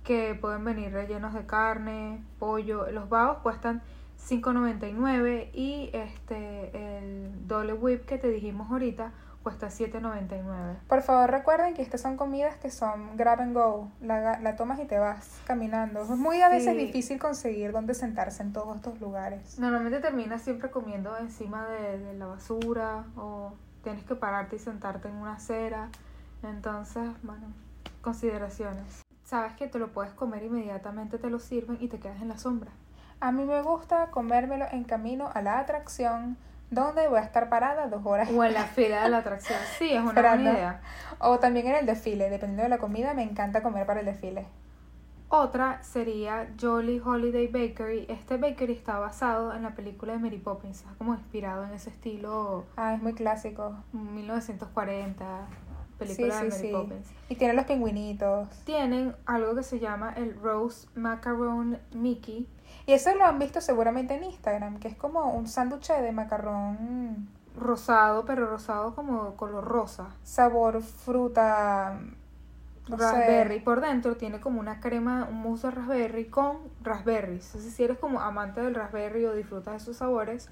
que 0.04 0.34
pueden 0.40 0.64
venir 0.64 0.92
rellenos 0.92 1.34
de 1.34 1.44
carne, 1.46 2.22
pollo. 2.38 2.90
Los 2.90 3.08
baos 3.08 3.38
cuestan 3.38 3.82
5.99 4.18 5.50
y 5.52 5.90
este 5.92 6.98
el 6.98 7.46
doble 7.46 7.74
whip 7.74 8.04
que 8.04 8.18
te 8.18 8.28
dijimos 8.28 8.70
ahorita 8.70 9.12
cuesta 9.42 9.68
7.99. 9.68 10.76
Por 10.88 11.02
favor, 11.02 11.30
recuerden 11.30 11.74
que 11.74 11.82
estas 11.82 12.00
son 12.00 12.16
comidas 12.16 12.56
que 12.56 12.70
son 12.70 13.16
grab 13.16 13.40
and 13.40 13.54
go. 13.54 13.88
La, 14.00 14.38
la 14.40 14.56
tomas 14.56 14.78
y 14.80 14.84
te 14.84 14.98
vas 14.98 15.40
caminando. 15.46 16.02
Es 16.02 16.08
muy 16.10 16.42
a 16.42 16.48
veces 16.48 16.74
Sí. 16.76 16.78
difícil 16.86 17.18
conseguir 17.18 17.72
dónde 17.72 17.94
sentarse 17.94 18.42
en 18.42 18.52
todos 18.52 18.76
estos 18.76 19.00
lugares. 19.00 19.58
Normalmente 19.58 20.00
terminas 20.00 20.42
siempre 20.42 20.70
comiendo 20.70 21.16
encima 21.16 21.66
de, 21.66 21.98
de 21.98 22.14
la 22.14 22.26
basura 22.26 23.04
o 23.16 23.52
tienes 23.82 24.04
que 24.04 24.14
pararte 24.16 24.56
y 24.56 24.58
sentarte 24.58 25.08
en 25.08 25.14
una 25.16 25.34
acera. 25.34 25.88
Entonces, 26.42 27.08
bueno, 27.22 27.46
consideraciones. 28.02 29.02
Sabes 29.24 29.52
que 29.54 29.66
te 29.68 29.78
lo 29.78 29.88
puedes 29.92 30.12
comer 30.12 30.42
inmediatamente, 30.42 31.18
te 31.18 31.28
lo 31.30 31.38
sirven 31.38 31.76
y 31.80 31.88
te 31.88 31.98
quedas 31.98 32.20
en 32.22 32.28
la 32.28 32.38
sombra. 32.38 32.70
A 33.20 33.32
mí 33.32 33.44
me 33.44 33.60
gusta 33.62 34.06
comérmelo 34.10 34.64
en 34.72 34.84
camino 34.84 35.30
a 35.34 35.42
la 35.42 35.58
atracción, 35.58 36.36
donde 36.70 37.08
voy 37.08 37.18
a 37.18 37.22
estar 37.22 37.48
parada 37.48 37.86
dos 37.88 38.04
horas. 38.04 38.30
O 38.30 38.44
en 38.44 38.54
la 38.54 38.64
fila 38.64 39.02
de 39.04 39.08
la 39.10 39.18
atracción. 39.24 39.58
Sí, 39.78 39.92
es 39.92 39.98
una 40.00 40.08
Esperando. 40.10 40.44
buena 40.44 40.58
idea. 40.58 40.80
O 41.18 41.38
también 41.38 41.66
en 41.66 41.74
el 41.76 41.86
desfile, 41.86 42.30
dependiendo 42.30 42.62
de 42.64 42.68
la 42.68 42.78
comida, 42.78 43.14
me 43.14 43.22
encanta 43.22 43.62
comer 43.62 43.86
para 43.86 44.00
el 44.00 44.06
desfile. 44.06 44.46
Otra 45.30 45.82
sería 45.82 46.48
Jolly 46.58 47.00
Holiday 47.04 47.48
Bakery. 47.48 48.06
Este 48.08 48.38
bakery 48.38 48.72
está 48.72 48.98
basado 48.98 49.52
en 49.52 49.62
la 49.62 49.74
película 49.74 50.14
de 50.14 50.18
Mary 50.20 50.38
Poppins. 50.38 50.78
Está 50.78 50.94
como 50.96 51.12
inspirado 51.14 51.64
en 51.64 51.72
ese 51.72 51.90
estilo 51.90 52.64
Ah, 52.76 52.94
es 52.94 53.02
muy 53.02 53.12
clásico. 53.12 53.76
1940, 53.92 55.46
Sí, 55.50 55.94
película 55.98 56.34
sí, 56.34 56.44
de 56.44 56.48
Mary 56.48 56.60
sí. 56.62 56.70
Poppins. 56.72 57.08
Y 57.28 57.34
tiene 57.34 57.52
los 57.54 57.64
pingüinitos. 57.66 58.48
Tienen 58.64 59.14
algo 59.26 59.54
que 59.54 59.62
se 59.62 59.78
llama 59.80 60.14
el 60.16 60.34
Rose 60.40 60.88
Macaron 60.94 61.78
Mickey. 61.92 62.46
Y 62.88 62.94
eso 62.94 63.14
lo 63.14 63.26
han 63.26 63.38
visto 63.38 63.60
seguramente 63.60 64.14
en 64.14 64.24
Instagram, 64.24 64.78
que 64.78 64.88
es 64.88 64.96
como 64.96 65.32
un 65.34 65.46
sándwich 65.46 65.88
de 65.88 66.10
macarrón 66.10 67.28
Rosado, 67.54 68.24
pero 68.24 68.46
rosado 68.46 68.94
como 68.94 69.36
color 69.36 69.62
rosa. 69.62 70.06
sabor 70.22 70.80
fruta. 70.82 72.00
Raspberry. 72.88 73.60
Por 73.60 73.82
dentro 73.82 74.16
tiene 74.16 74.40
como 74.40 74.58
una 74.58 74.80
crema, 74.80 75.28
un 75.30 75.42
mousse 75.42 75.64
de 75.64 75.70
raspberry 75.72 76.24
con 76.30 76.56
raspberries. 76.82 77.44
Entonces, 77.48 77.74
si 77.74 77.84
eres 77.84 77.98
como 77.98 78.22
amante 78.22 78.62
del 78.62 78.74
raspberry 78.74 79.26
o 79.26 79.34
disfrutas 79.34 79.74
de 79.74 79.80
sus 79.80 79.98
sabores, 79.98 80.48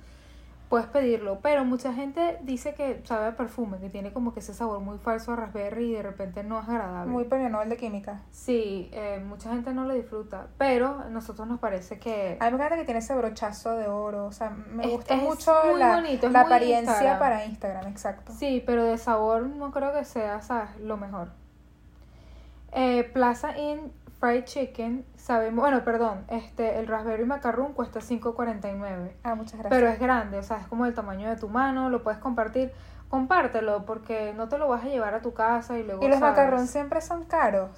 puedes 0.69 0.87
pedirlo. 0.87 1.39
Pero 1.43 1.65
mucha 1.65 1.93
gente 1.93 2.39
dice 2.43 2.75
que 2.75 3.01
sabe 3.05 3.27
a 3.27 3.37
perfume, 3.37 3.79
que 3.79 3.89
tiene 3.89 4.13
como 4.13 4.35
que 4.35 4.41
ese 4.41 4.55
sabor 4.55 4.81
muy 4.81 4.99
falso 4.99 5.33
a 5.33 5.37
raspberry 5.37 5.91
y 5.91 5.93
de 5.93 6.03
repente 6.03 6.43
no 6.43 6.61
es 6.61 6.69
agradable. 6.69 7.11
Muy 7.11 7.25
premio 7.25 7.49
Nobel 7.49 7.69
de 7.69 7.77
química. 7.77 8.23
Sí, 8.31 8.91
eh, 8.93 9.23
mucha 9.25 9.51
gente 9.51 9.73
no 9.73 9.85
lo 9.85 9.95
disfruta, 9.95 10.49
pero 10.59 11.01
a 11.01 11.09
nosotros 11.09 11.47
nos 11.47 11.61
parece 11.61 11.99
que... 11.99 12.37
A 12.41 12.47
mí 12.47 12.51
me 12.51 12.57
encanta 12.57 12.77
que 12.77 12.85
tiene 12.85 13.01
ese 13.01 13.15
brochazo 13.15 13.77
de 13.77 13.89
oro. 13.89 14.27
O 14.27 14.33
sea, 14.33 14.51
me 14.51 14.87
gusta 14.89 15.15
es 15.15 15.23
mucho 15.23 15.53
la, 15.77 15.97
bonito, 15.97 16.29
la 16.31 16.41
apariencia 16.43 16.93
Instagram. 16.93 17.19
para 17.19 17.45
Instagram, 17.45 17.87
exacto. 17.89 18.33
Sí, 18.33 18.63
pero 18.67 18.85
de 18.85 18.99
sabor 18.99 19.47
no 19.47 19.71
creo 19.71 19.93
que 19.93 20.05
sea 20.05 20.43
¿sabes? 20.43 20.77
lo 20.81 20.97
mejor. 20.97 21.31
Eh, 22.73 23.05
Plaza 23.13 23.57
Inn 23.57 23.93
Fried 24.21 24.45
Chicken, 24.45 25.05
sabemos, 25.17 25.63
bueno, 25.63 25.85
perdón, 25.85 26.25
este, 26.29 26.79
el 26.79 26.87
Raspberry 26.87 27.25
Macaroon 27.27 27.73
cuesta 27.75 28.01
5.49, 28.01 29.13
Ah, 29.23 29.35
muchas 29.35 29.55
gracias. 29.59 29.71
pero 29.71 29.89
es 29.89 29.99
grande, 30.01 30.39
o 30.39 30.43
sea, 30.43 30.59
es 30.59 30.67
como 30.69 30.87
el 30.87 30.95
tamaño 30.95 31.29
de 31.29 31.37
tu 31.37 31.49
mano, 31.49 31.91
lo 31.91 32.03
puedes 32.03 32.19
compartir, 32.19 32.73
compártelo 33.11 33.85
porque 33.85 34.33
no 34.35 34.49
te 34.49 34.59
lo 34.59 34.69
vas 34.69 34.85
a 34.85 34.89
llevar 34.89 35.15
a 35.15 35.21
tu 35.21 35.35
casa 35.35 35.79
y 35.79 35.83
luego 35.85 36.03
y 36.05 36.09
los 36.09 36.19
macarrones 36.19 36.71
siempre 36.71 37.01
son 37.03 37.25
caros. 37.25 37.71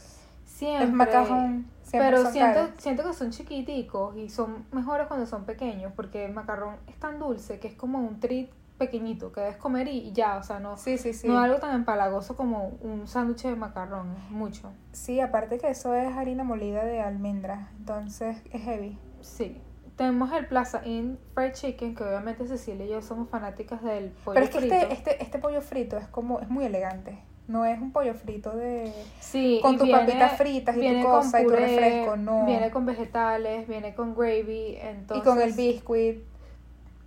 siempre, 0.44 0.86
Los 0.86 0.94
macarrón 0.94 1.66
siempre 1.82 2.10
pero 2.10 2.22
son 2.22 2.32
siento, 2.32 2.54
caros. 2.60 2.70
siento 2.78 3.02
que 3.04 3.12
son 3.14 3.30
chiquiticos 3.30 4.16
y 4.16 4.28
son 4.30 4.64
mejores 4.72 5.06
cuando 5.08 5.26
son 5.26 5.44
pequeños 5.44 5.92
porque 5.96 6.24
el 6.24 6.32
macarrón 6.32 6.76
es 6.86 6.96
tan 6.98 7.18
dulce 7.18 7.58
que 7.58 7.68
es 7.68 7.74
como 7.74 7.98
un 7.98 8.20
treat 8.20 8.48
pequeñito 8.78 9.32
que 9.32 9.40
debes 9.40 9.56
comer 9.56 9.88
y 9.88 9.98
y 9.98 10.12
ya, 10.12 10.36
o 10.36 10.42
sea, 10.42 10.60
no, 10.60 10.76
Sí, 10.76 10.96
sí, 10.96 11.12
sí. 11.12 11.26
no 11.28 11.38
algo 11.38 11.58
tan 11.58 11.74
empalagoso 11.74 12.36
como 12.36 12.68
un 12.80 13.06
sándwich 13.08 13.42
de 13.42 13.56
macarrón, 13.56 14.14
mucho. 14.30 14.72
Sí, 14.92 15.20
aparte 15.20 15.58
que 15.58 15.68
eso 15.68 15.94
es 15.94 16.16
harina 16.16 16.44
molida 16.44 16.84
de 16.84 17.00
almendra, 17.00 17.70
entonces 17.78 18.38
es 18.52 18.62
heavy. 18.62 18.98
Sí. 19.20 19.60
Tenemos 19.96 20.32
el 20.32 20.46
Plaza 20.46 20.80
Inn 20.86 21.18
Fried 21.34 21.52
Chicken, 21.54 21.96
que 21.96 22.04
obviamente 22.04 22.46
Cecilia 22.46 22.86
y 22.86 22.90
yo 22.90 23.02
somos 23.02 23.28
fanáticas 23.28 23.82
del 23.82 24.10
pollo 24.10 24.34
Pero 24.34 24.44
es 24.44 24.50
que 24.50 24.58
frito. 24.60 24.74
este, 24.76 24.92
este, 24.94 25.22
este 25.24 25.38
pollo 25.40 25.60
frito 25.60 25.96
es 25.98 26.06
como, 26.06 26.38
es 26.38 26.48
muy 26.48 26.64
elegante. 26.64 27.18
No 27.48 27.64
es 27.64 27.80
un 27.80 27.90
pollo 27.92 28.14
frito 28.14 28.54
de... 28.54 28.92
Sí, 29.18 29.58
con 29.62 29.76
tus 29.78 29.88
papitas 29.88 30.36
fritas 30.36 30.76
y 30.76 31.00
tu 31.00 31.08
cosa 31.08 31.40
y 31.40 31.44
tu 31.44 31.50
refresco, 31.50 32.16
no. 32.16 32.44
Viene 32.44 32.70
con 32.70 32.86
vegetales, 32.86 33.66
viene 33.66 33.94
con 33.94 34.14
gravy, 34.14 34.76
entonces... 34.80 35.26
y 35.26 35.28
con 35.28 35.40
el 35.40 35.52
biscuit. 35.54 36.22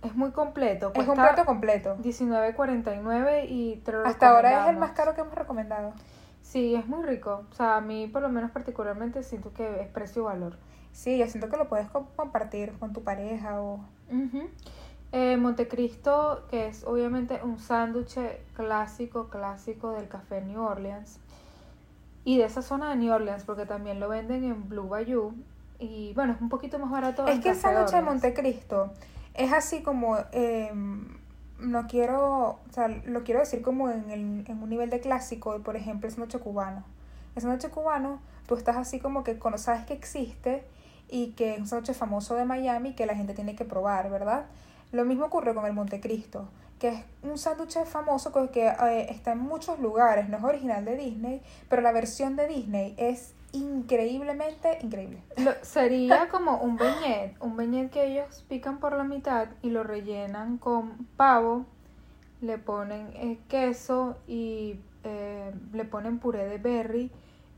Es 0.02 0.14
muy 0.16 0.30
completo. 0.32 0.90
Es 0.94 1.06
un 1.08 1.14
plato 1.14 1.44
completo. 1.44 1.96
19.49 1.98 3.46
y 3.48 3.76
te 3.84 3.92
lo 3.92 4.04
Hasta 4.06 4.30
ahora 4.30 4.64
es 4.64 4.70
el 4.70 4.76
más 4.76 4.92
caro 4.92 5.14
que 5.14 5.20
hemos 5.20 5.34
recomendado. 5.34 5.92
Sí, 6.42 6.74
es 6.74 6.86
muy 6.88 7.04
rico. 7.04 7.44
O 7.50 7.54
sea, 7.54 7.76
a 7.76 7.80
mí 7.80 8.08
por 8.08 8.20
lo 8.22 8.28
menos 8.28 8.50
particularmente 8.50 9.22
siento 9.22 9.52
que 9.52 9.80
es 9.80 9.88
precio-valor. 9.88 10.56
Sí, 10.92 11.18
yo 11.18 11.26
siento 11.28 11.48
que 11.48 11.56
lo 11.56 11.68
puedes 11.68 11.88
co- 11.88 12.08
compartir 12.16 12.72
con 12.78 12.92
tu 12.92 13.02
pareja 13.02 13.60
o... 13.62 13.80
Eh, 15.12 15.36
Montecristo, 15.36 16.46
que 16.50 16.66
es 16.68 16.84
obviamente 16.84 17.40
un 17.42 17.58
sándwich 17.58 18.18
clásico, 18.54 19.28
clásico 19.28 19.92
del 19.92 20.08
café 20.08 20.40
New 20.40 20.60
Orleans. 20.62 21.18
Y 22.24 22.38
de 22.38 22.44
esa 22.44 22.62
zona 22.62 22.90
de 22.90 22.96
New 22.96 23.12
Orleans, 23.12 23.44
porque 23.44 23.66
también 23.66 24.00
lo 24.00 24.08
venden 24.08 24.44
en 24.44 24.68
Blue 24.68 24.88
Bayou. 24.88 25.32
Y 25.78 26.12
bueno, 26.14 26.32
es 26.32 26.40
un 26.40 26.48
poquito 26.48 26.78
más 26.78 26.90
barato. 26.90 27.26
Es 27.26 27.40
que 27.40 27.50
el 27.50 27.56
sándwich 27.56 27.90
de. 27.90 28.02
Montecristo 28.02 28.92
es 29.34 29.52
así 29.52 29.82
como... 29.82 30.18
eh, 30.32 30.72
no 31.62 31.86
quiero... 31.86 32.58
O 32.68 32.72
sea, 32.72 32.88
lo 32.88 33.24
quiero 33.24 33.40
decir 33.40 33.62
como 33.62 33.90
en, 33.90 34.10
el, 34.10 34.44
en 34.46 34.62
un 34.62 34.68
nivel 34.68 34.90
de 34.90 35.00
clásico, 35.00 35.58
por 35.60 35.76
ejemplo, 35.76 36.08
el 36.08 36.14
sándwich 36.14 36.38
cubano. 36.38 36.84
El 37.34 37.42
sándwich 37.42 37.70
cubano, 37.70 38.20
tú 38.46 38.56
estás 38.56 38.76
así 38.76 38.98
como 38.98 39.24
que 39.24 39.38
sabes 39.56 39.84
que 39.86 39.94
existe 39.94 40.64
y 41.08 41.28
que 41.32 41.54
es 41.54 41.60
un 41.60 41.68
sándwich 41.68 41.96
famoso 41.96 42.34
de 42.34 42.44
Miami 42.44 42.94
que 42.94 43.06
la 43.06 43.14
gente 43.14 43.34
tiene 43.34 43.56
que 43.56 43.64
probar, 43.64 44.10
¿verdad? 44.10 44.46
Lo 44.90 45.04
mismo 45.04 45.26
ocurre 45.26 45.54
con 45.54 45.64
el 45.64 45.72
Montecristo, 45.72 46.48
que 46.78 46.88
es 46.88 47.04
un 47.22 47.38
sándwich 47.38 47.78
famoso 47.84 48.32
que, 48.50 48.66
eh, 48.68 49.06
está 49.10 49.32
en 49.32 49.38
muchos 49.38 49.78
lugares, 49.78 50.28
no 50.28 50.36
es 50.36 50.44
original 50.44 50.84
de 50.84 50.96
Disney, 50.96 51.42
pero 51.68 51.80
la 51.80 51.92
versión 51.92 52.36
de 52.36 52.46
Disney 52.46 52.94
es 52.98 53.34
increíblemente 53.52 54.78
increíble. 54.82 55.22
Lo- 55.36 55.52
sería 55.62 56.28
como 56.28 56.58
un 56.58 56.76
beñet, 56.76 57.36
un 57.40 57.56
beñet 57.56 57.90
que 57.90 58.04
ellos 58.06 58.44
pican 58.48 58.78
por 58.78 58.94
la 58.96 59.04
mitad 59.04 59.48
y 59.62 59.70
lo 59.70 59.82
rellenan 59.82 60.58
con 60.58 61.06
pavo, 61.16 61.64
le 62.40 62.58
ponen 62.58 63.10
eh, 63.14 63.38
queso 63.48 64.16
y 64.26 64.80
eh, 65.04 65.52
le 65.72 65.84
ponen 65.84 66.18
puré 66.18 66.46
de 66.46 66.58
berry 66.58 67.10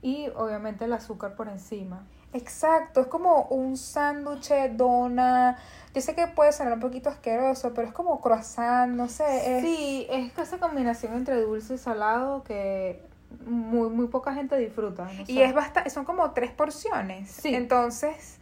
y 0.02 0.28
obviamente 0.36 0.84
el 0.84 0.92
azúcar 0.92 1.34
por 1.36 1.48
encima. 1.48 2.04
Exacto, 2.34 3.00
es 3.00 3.06
como 3.06 3.42
un 3.44 3.76
sándwich, 3.76 4.50
dona. 4.72 5.56
Yo 5.94 6.00
sé 6.00 6.16
que 6.16 6.26
puede 6.26 6.50
sonar 6.52 6.72
un 6.74 6.80
poquito 6.80 7.08
asqueroso, 7.08 7.72
pero 7.74 7.86
es 7.86 7.94
como 7.94 8.20
croissant, 8.20 8.92
no 8.92 9.08
sé. 9.08 9.58
Es... 9.58 9.62
Sí, 9.62 10.06
es 10.10 10.36
esa 10.36 10.58
combinación 10.58 11.14
entre 11.14 11.40
dulce 11.40 11.74
y 11.74 11.78
salado 11.78 12.42
que 12.42 13.00
muy, 13.46 13.88
muy 13.90 14.08
poca 14.08 14.34
gente 14.34 14.56
disfruta. 14.56 15.04
no 15.04 15.22
Y 15.22 15.26
sé. 15.26 15.44
es 15.44 15.54
bastante, 15.54 15.90
son 15.90 16.04
como 16.04 16.30
tres 16.32 16.50
porciones. 16.52 17.30
Sí. 17.30 17.54
Entonces, 17.54 18.38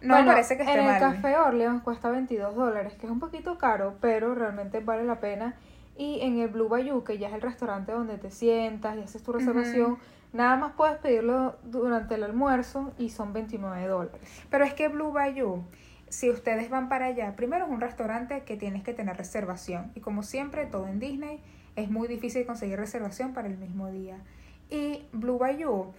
no 0.00 0.14
Bueno, 0.14 0.26
me 0.28 0.32
parece 0.32 0.56
que 0.56 0.62
esté 0.62 0.78
en 0.78 0.84
mal. 0.86 0.94
el 0.94 1.00
Café 1.00 1.36
Orleans 1.36 1.82
cuesta 1.82 2.10
22 2.10 2.54
dólares, 2.54 2.94
que 2.94 3.06
es 3.06 3.12
un 3.12 3.20
poquito 3.20 3.58
caro, 3.58 3.96
pero 4.00 4.34
realmente 4.34 4.80
vale 4.80 5.04
la 5.04 5.20
pena. 5.20 5.54
Y 5.96 6.20
en 6.22 6.38
el 6.40 6.48
Blue 6.48 6.68
Bayou, 6.68 7.04
que 7.04 7.18
ya 7.18 7.28
es 7.28 7.34
el 7.34 7.42
restaurante 7.42 7.92
donde 7.92 8.16
te 8.18 8.30
sientas 8.30 8.96
y 8.96 9.00
haces 9.02 9.22
tu 9.22 9.32
reservación, 9.32 9.98
nada 10.32 10.56
más 10.56 10.72
puedes 10.72 10.96
pedirlo 10.98 11.56
durante 11.64 12.14
el 12.14 12.22
almuerzo 12.24 12.92
y 12.98 13.10
son 13.10 13.32
29 13.32 13.86
dólares. 13.86 14.20
Pero 14.50 14.64
es 14.64 14.72
que 14.74 14.88
Blue 14.88 15.12
Bayou 15.12 15.64
si 16.08 16.28
ustedes 16.30 16.68
van 16.68 16.90
para 16.90 17.06
allá, 17.06 17.34
primero 17.36 17.64
es 17.64 17.70
un 17.70 17.80
restaurante 17.80 18.42
que 18.42 18.58
tienes 18.58 18.82
que 18.82 18.92
tener 18.92 19.16
reservación. 19.16 19.92
Y 19.94 20.00
como 20.00 20.22
siempre, 20.22 20.66
todo 20.66 20.86
en 20.86 20.98
Disney 20.98 21.40
es 21.76 21.90
muy 21.90 22.08
difícil 22.08 22.46
conseguir 22.46 22.78
reservación 22.78 23.32
para 23.32 23.48
el 23.48 23.58
mismo 23.58 23.90
día. 23.90 24.18
Y 24.70 25.04
Blue 25.12 25.38
Bayou, 25.38 25.92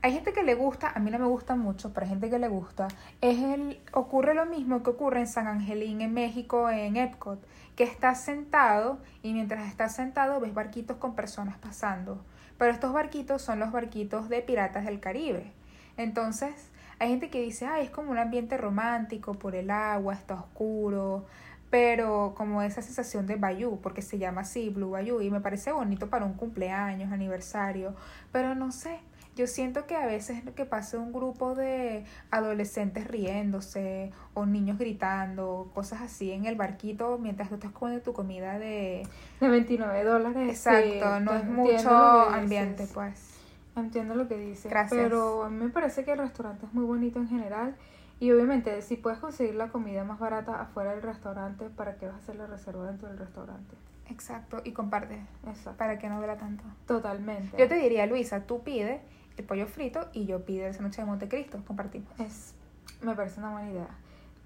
hay 0.00 0.12
gente 0.12 0.32
que 0.32 0.42
le 0.42 0.54
gusta, 0.54 0.92
a 0.94 1.00
mí 1.00 1.10
no 1.10 1.18
me 1.18 1.26
gusta 1.26 1.56
mucho, 1.56 1.92
pero 1.92 2.04
hay 2.04 2.10
gente 2.10 2.30
que 2.30 2.38
le 2.38 2.48
gusta. 2.48 2.88
Es 3.20 3.38
el, 3.38 3.80
ocurre 3.92 4.34
lo 4.34 4.46
mismo 4.46 4.82
que 4.82 4.90
ocurre 4.90 5.20
en 5.20 5.26
San 5.26 5.48
Angelín, 5.48 6.00
en 6.00 6.14
México, 6.14 6.70
en 6.70 6.96
Epcot, 6.96 7.44
que 7.74 7.84
estás 7.84 8.20
sentado 8.20 8.98
y 9.22 9.32
mientras 9.32 9.66
estás 9.68 9.94
sentado 9.96 10.40
ves 10.40 10.54
barquitos 10.54 10.98
con 10.98 11.14
personas 11.14 11.58
pasando. 11.58 12.24
Pero 12.58 12.72
estos 12.72 12.92
barquitos 12.92 13.42
son 13.42 13.58
los 13.58 13.72
barquitos 13.72 14.28
de 14.28 14.40
piratas 14.42 14.84
del 14.84 15.00
Caribe. 15.00 15.52
Entonces, 15.96 16.70
hay 17.00 17.10
gente 17.10 17.28
que 17.28 17.40
dice, 17.40 17.66
ay, 17.66 17.84
es 17.84 17.90
como 17.90 18.10
un 18.10 18.18
ambiente 18.18 18.56
romántico 18.56 19.34
por 19.34 19.54
el 19.54 19.70
agua, 19.70 20.14
está 20.14 20.34
oscuro, 20.34 21.26
pero 21.70 22.34
como 22.36 22.62
esa 22.62 22.82
sensación 22.82 23.26
de 23.26 23.36
Bayou, 23.36 23.80
porque 23.80 24.02
se 24.02 24.18
llama 24.18 24.42
así, 24.42 24.70
Blue 24.70 24.90
Bayou, 24.90 25.20
y 25.20 25.30
me 25.30 25.40
parece 25.40 25.72
bonito 25.72 26.08
para 26.08 26.24
un 26.24 26.34
cumpleaños, 26.34 27.12
aniversario, 27.12 27.94
pero 28.32 28.54
no 28.54 28.72
sé, 28.72 29.00
yo 29.38 29.46
siento 29.46 29.86
que 29.86 29.94
a 29.94 30.04
veces 30.04 30.44
lo 30.44 30.52
que 30.54 30.64
pasa 30.64 30.98
un 30.98 31.12
grupo 31.12 31.54
de 31.54 32.04
adolescentes 32.32 33.06
riéndose 33.06 34.10
o 34.34 34.46
niños 34.46 34.78
gritando, 34.78 35.70
cosas 35.74 36.02
así 36.02 36.32
en 36.32 36.46
el 36.46 36.56
barquito 36.56 37.18
mientras 37.18 37.48
tú 37.48 37.54
estás 37.54 37.70
comiendo 37.70 38.02
tu 38.02 38.12
comida 38.12 38.58
de... 38.58 39.06
De 39.40 39.48
29 39.48 40.02
dólares. 40.02 40.48
Exacto, 40.48 41.20
no 41.20 41.34
es 41.34 41.44
mucho 41.44 41.88
ambiente, 41.88 42.88
pues. 42.92 43.38
Entiendo 43.76 44.16
lo 44.16 44.26
que 44.26 44.36
dices. 44.36 44.68
Gracias. 44.68 45.00
Pero 45.00 45.44
a 45.44 45.50
mí 45.50 45.64
me 45.64 45.70
parece 45.70 46.04
que 46.04 46.10
el 46.10 46.18
restaurante 46.18 46.66
es 46.66 46.74
muy 46.74 46.84
bonito 46.84 47.20
en 47.20 47.28
general. 47.28 47.76
Y 48.20 48.32
obviamente, 48.32 48.82
si 48.82 48.96
puedes 48.96 49.18
conseguir 49.20 49.54
la 49.54 49.68
comida 49.68 50.02
más 50.04 50.18
barata 50.18 50.60
afuera 50.60 50.92
del 50.92 51.02
restaurante, 51.02 51.68
¿para 51.70 51.96
qué 51.96 52.06
vas 52.06 52.16
a 52.16 52.18
hacer 52.18 52.36
la 52.36 52.46
reserva 52.46 52.86
dentro 52.86 53.08
del 53.08 53.18
restaurante? 53.18 53.76
Exacto, 54.10 54.60
y 54.64 54.72
comparte. 54.72 55.20
Exacto. 55.46 55.78
Para 55.78 55.98
que 55.98 56.08
no 56.08 56.18
duela 56.18 56.36
tanto. 56.36 56.64
Totalmente. 56.86 57.56
Yo 57.56 57.68
te 57.68 57.76
diría, 57.76 58.06
Luisa, 58.06 58.44
tú 58.46 58.62
pide 58.62 59.02
el 59.36 59.44
pollo 59.44 59.66
frito 59.66 60.08
y 60.12 60.26
yo 60.26 60.44
pido 60.44 60.66
el 60.66 60.74
sándwich 60.74 60.96
de 60.96 61.04
Montecristo. 61.04 61.62
Compartimos. 61.66 62.08
Es, 62.18 62.54
me 63.02 63.14
parece 63.14 63.38
una 63.38 63.52
buena 63.52 63.70
idea. 63.70 63.88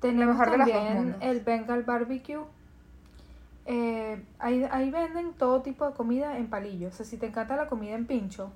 Tenemos 0.00 0.36
mejor 0.36 0.56
también 0.56 1.16
el 1.20 1.40
Bengal 1.40 1.84
Barbecue. 1.84 2.44
Eh, 3.64 4.22
ahí, 4.40 4.66
ahí 4.70 4.90
venden 4.90 5.32
todo 5.34 5.62
tipo 5.62 5.86
de 5.86 5.94
comida 5.94 6.36
en 6.36 6.50
palillos. 6.50 6.94
O 6.94 6.96
sea, 6.96 7.06
si 7.06 7.16
te 7.16 7.26
encanta 7.26 7.56
la 7.56 7.68
comida 7.68 7.94
en 7.94 8.06
pincho, 8.06 8.52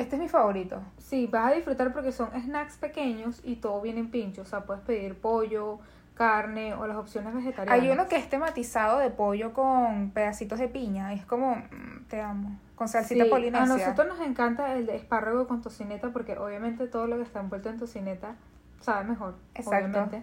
este 0.00 0.16
es 0.16 0.22
mi 0.22 0.28
favorito. 0.28 0.80
Sí, 0.98 1.26
vas 1.26 1.52
a 1.52 1.54
disfrutar 1.54 1.92
porque 1.92 2.12
son 2.12 2.30
snacks 2.30 2.76
pequeños 2.76 3.40
y 3.44 3.56
todo 3.56 3.80
viene 3.80 4.00
en 4.00 4.10
pincho. 4.10 4.42
O 4.42 4.44
sea, 4.44 4.64
puedes 4.64 4.82
pedir 4.82 5.16
pollo, 5.16 5.78
carne 6.14 6.74
o 6.74 6.86
las 6.86 6.96
opciones 6.96 7.34
vegetarianas. 7.34 7.82
Hay 7.82 7.90
uno 7.90 8.06
que 8.08 8.16
es 8.16 8.28
tematizado 8.28 8.98
de 8.98 9.10
pollo 9.10 9.52
con 9.52 10.10
pedacitos 10.10 10.58
de 10.58 10.68
piña. 10.68 11.12
Es 11.12 11.24
como, 11.24 11.56
mm, 11.56 12.06
te 12.08 12.20
amo. 12.20 12.58
Con 12.74 12.88
salsita 12.88 13.24
sí, 13.24 13.30
polinesia. 13.30 13.62
A 13.62 13.66
nosotros 13.66 14.06
nos 14.06 14.26
encanta 14.26 14.74
el 14.74 14.86
de 14.86 14.96
espárrago 14.96 15.46
con 15.46 15.62
tocineta 15.62 16.10
porque 16.10 16.36
obviamente 16.36 16.86
todo 16.88 17.06
lo 17.06 17.16
que 17.16 17.22
está 17.22 17.40
envuelto 17.40 17.68
en 17.70 17.78
tocineta 17.78 18.34
sabe 18.80 19.04
mejor. 19.04 19.34
Exacto. 19.54 19.88
Obviamente. 19.88 20.22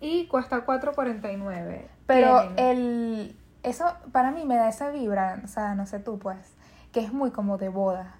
Y 0.00 0.26
cuesta 0.26 0.64
4.49. 0.64 1.82
Pero 2.06 2.52
el 2.56 3.34
eso 3.62 3.84
para 4.12 4.30
mí 4.30 4.44
me 4.44 4.56
da 4.56 4.68
esa 4.68 4.90
vibra, 4.90 5.40
o 5.44 5.48
sea, 5.48 5.74
no 5.74 5.86
sé 5.86 5.98
tú 5.98 6.18
pues, 6.18 6.54
que 6.92 7.00
es 7.00 7.12
muy 7.12 7.30
como 7.30 7.58
de 7.58 7.68
boda. 7.68 8.14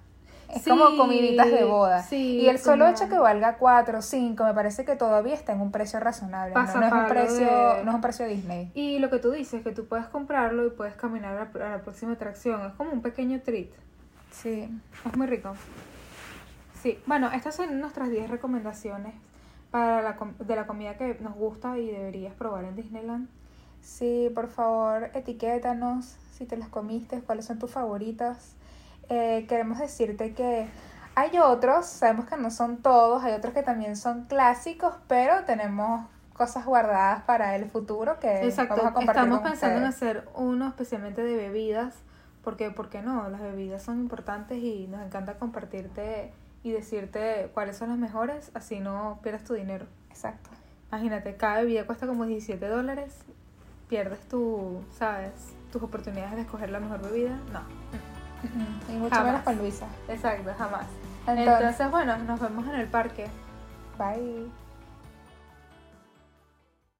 Es 0.59 0.69
como 0.69 0.97
comiditas 0.97 1.50
de 1.50 1.65
boda. 1.65 2.05
y 2.11 2.47
el 2.47 2.59
solo 2.59 2.87
hecho 2.88 3.09
que 3.09 3.19
valga 3.19 3.57
4 3.57 3.99
o 3.99 4.03
5 4.03 4.45
me 4.45 4.55
parece 4.55 4.85
que 4.85 4.97
todavía 4.97 5.35
está 5.35 5.53
en 5.53 5.61
un 5.61 5.71
precio 5.71 6.00
razonable. 6.00 6.55
¿no? 6.55 6.62
es 6.62 6.93
un 6.93 7.07
precio, 7.07 7.47
no 7.85 7.91
es 7.91 7.95
un 7.95 8.00
precio 8.00 8.27
Disney. 8.27 8.71
Y 8.75 8.99
lo 8.99 9.11
que 9.11 9.19
tú 9.19 9.31
dices, 9.31 9.62
que 9.62 9.73
tú 9.73 9.87
puedes 9.87 10.07
comprarlo 10.07 10.67
y 10.67 10.71
puedes 10.71 10.95
caminar 10.95 11.37
a 11.37 11.69
la, 11.69 11.83
próxima 11.83 12.12
atracción. 12.12 12.67
Es 12.67 12.73
como 12.75 12.93
un 12.93 13.03
pequeño 13.03 13.41
treat. 13.41 13.69
Sí. 14.31 14.68
Es 15.07 15.16
muy 15.16 15.27
rico. 15.27 15.55
Sí, 16.83 16.99
bueno, 17.07 17.31
estas 17.33 17.57
son 17.57 17.81
nuestras 17.81 18.11
10 18.11 18.31
recomendaciones 18.31 19.14
para 19.71 20.03
la, 20.03 20.16
de 20.38 20.57
la 20.57 20.66
comida 20.66 20.97
que 20.97 21.16
nos 21.21 21.35
gusta 21.35 21.79
y 21.79 21.87
deberías 21.90 22.35
probar 22.35 22.64
en 22.64 22.77
Disneyland. 22.77 23.29
Sí, 23.81 24.31
por 24.35 24.49
favor, 24.49 25.11
etiquétanos 25.14 26.16
si 26.33 26.47
te 26.47 26.57
las 26.57 26.68
comiste, 26.68 27.21
cuáles 27.21 27.47
son 27.47 27.59
tus 27.59 27.71
favoritas 27.73 28.55
eh, 29.09 29.47
queremos 29.49 29.79
decirte 29.79 30.33
que 30.35 30.68
hay 31.14 31.38
otros, 31.38 31.87
sabemos 31.87 32.27
que 32.27 32.37
no 32.37 32.51
son 32.51 32.77
todos, 32.77 33.25
hay 33.25 33.33
otros 33.33 33.53
que 33.53 33.62
también 33.62 33.97
son 33.97 34.27
clásicos, 34.27 34.94
pero 35.09 35.44
tenemos 35.44 36.07
cosas 36.33 36.64
guardadas 36.64 37.23
para 37.25 37.57
el 37.57 37.68
futuro 37.68 38.21
que 38.21 38.44
Exacto. 38.44 38.77
vamos 38.77 38.90
a 38.92 38.94
compartir 38.94 39.25
Estamos 39.25 39.49
pensando 39.49 39.79
en 39.79 39.85
hacer 39.85 40.29
uno 40.35 40.68
especialmente 40.68 41.23
de 41.23 41.37
bebidas, 41.37 41.94
porque, 42.44 42.71
¿por 42.71 42.88
qué 42.88 43.03
no? 43.03 43.29
Las 43.29 43.40
bebidas 43.40 43.83
son 43.83 43.99
importantes 43.99 44.59
y 44.59 44.87
nos 44.87 45.05
encanta 45.05 45.35
compartirte 45.35 46.33
y 46.62 46.71
decirte 46.71 47.51
cuáles 47.53 47.77
son 47.77 47.88
las 47.88 47.99
mejores, 47.99 48.53
así 48.55 48.79
no 48.79 49.18
pierdas 49.23 49.42
tu 49.42 49.55
dinero. 49.55 49.87
Exacto. 50.11 50.51
Imagínate, 50.90 51.37
cada 51.37 51.61
bebida 51.61 51.85
cuesta 51.85 52.07
como 52.07 52.25
17 52.25 52.64
dólares, 52.66 53.18
pierdes 53.88 54.21
tu, 54.29 54.85
¿sabes? 54.97 55.33
Tus 55.73 55.83
oportunidades 55.83 56.37
de 56.37 56.42
escoger 56.42 56.71
la 56.71 56.79
mejor 56.81 57.03
bebida. 57.03 57.37
No. 57.53 58.17
Y 58.88 58.92
mucho 58.92 59.22
menos 59.22 59.42
con 59.42 59.59
Luisa. 59.59 59.87
Exacto, 60.09 60.51
jamás. 60.57 60.87
Entonces, 61.27 61.90
bueno, 61.90 62.16
nos 62.18 62.40
vemos 62.40 62.66
en 62.66 62.74
el 62.74 62.87
parque. 62.87 63.27
Bye. 63.98 64.51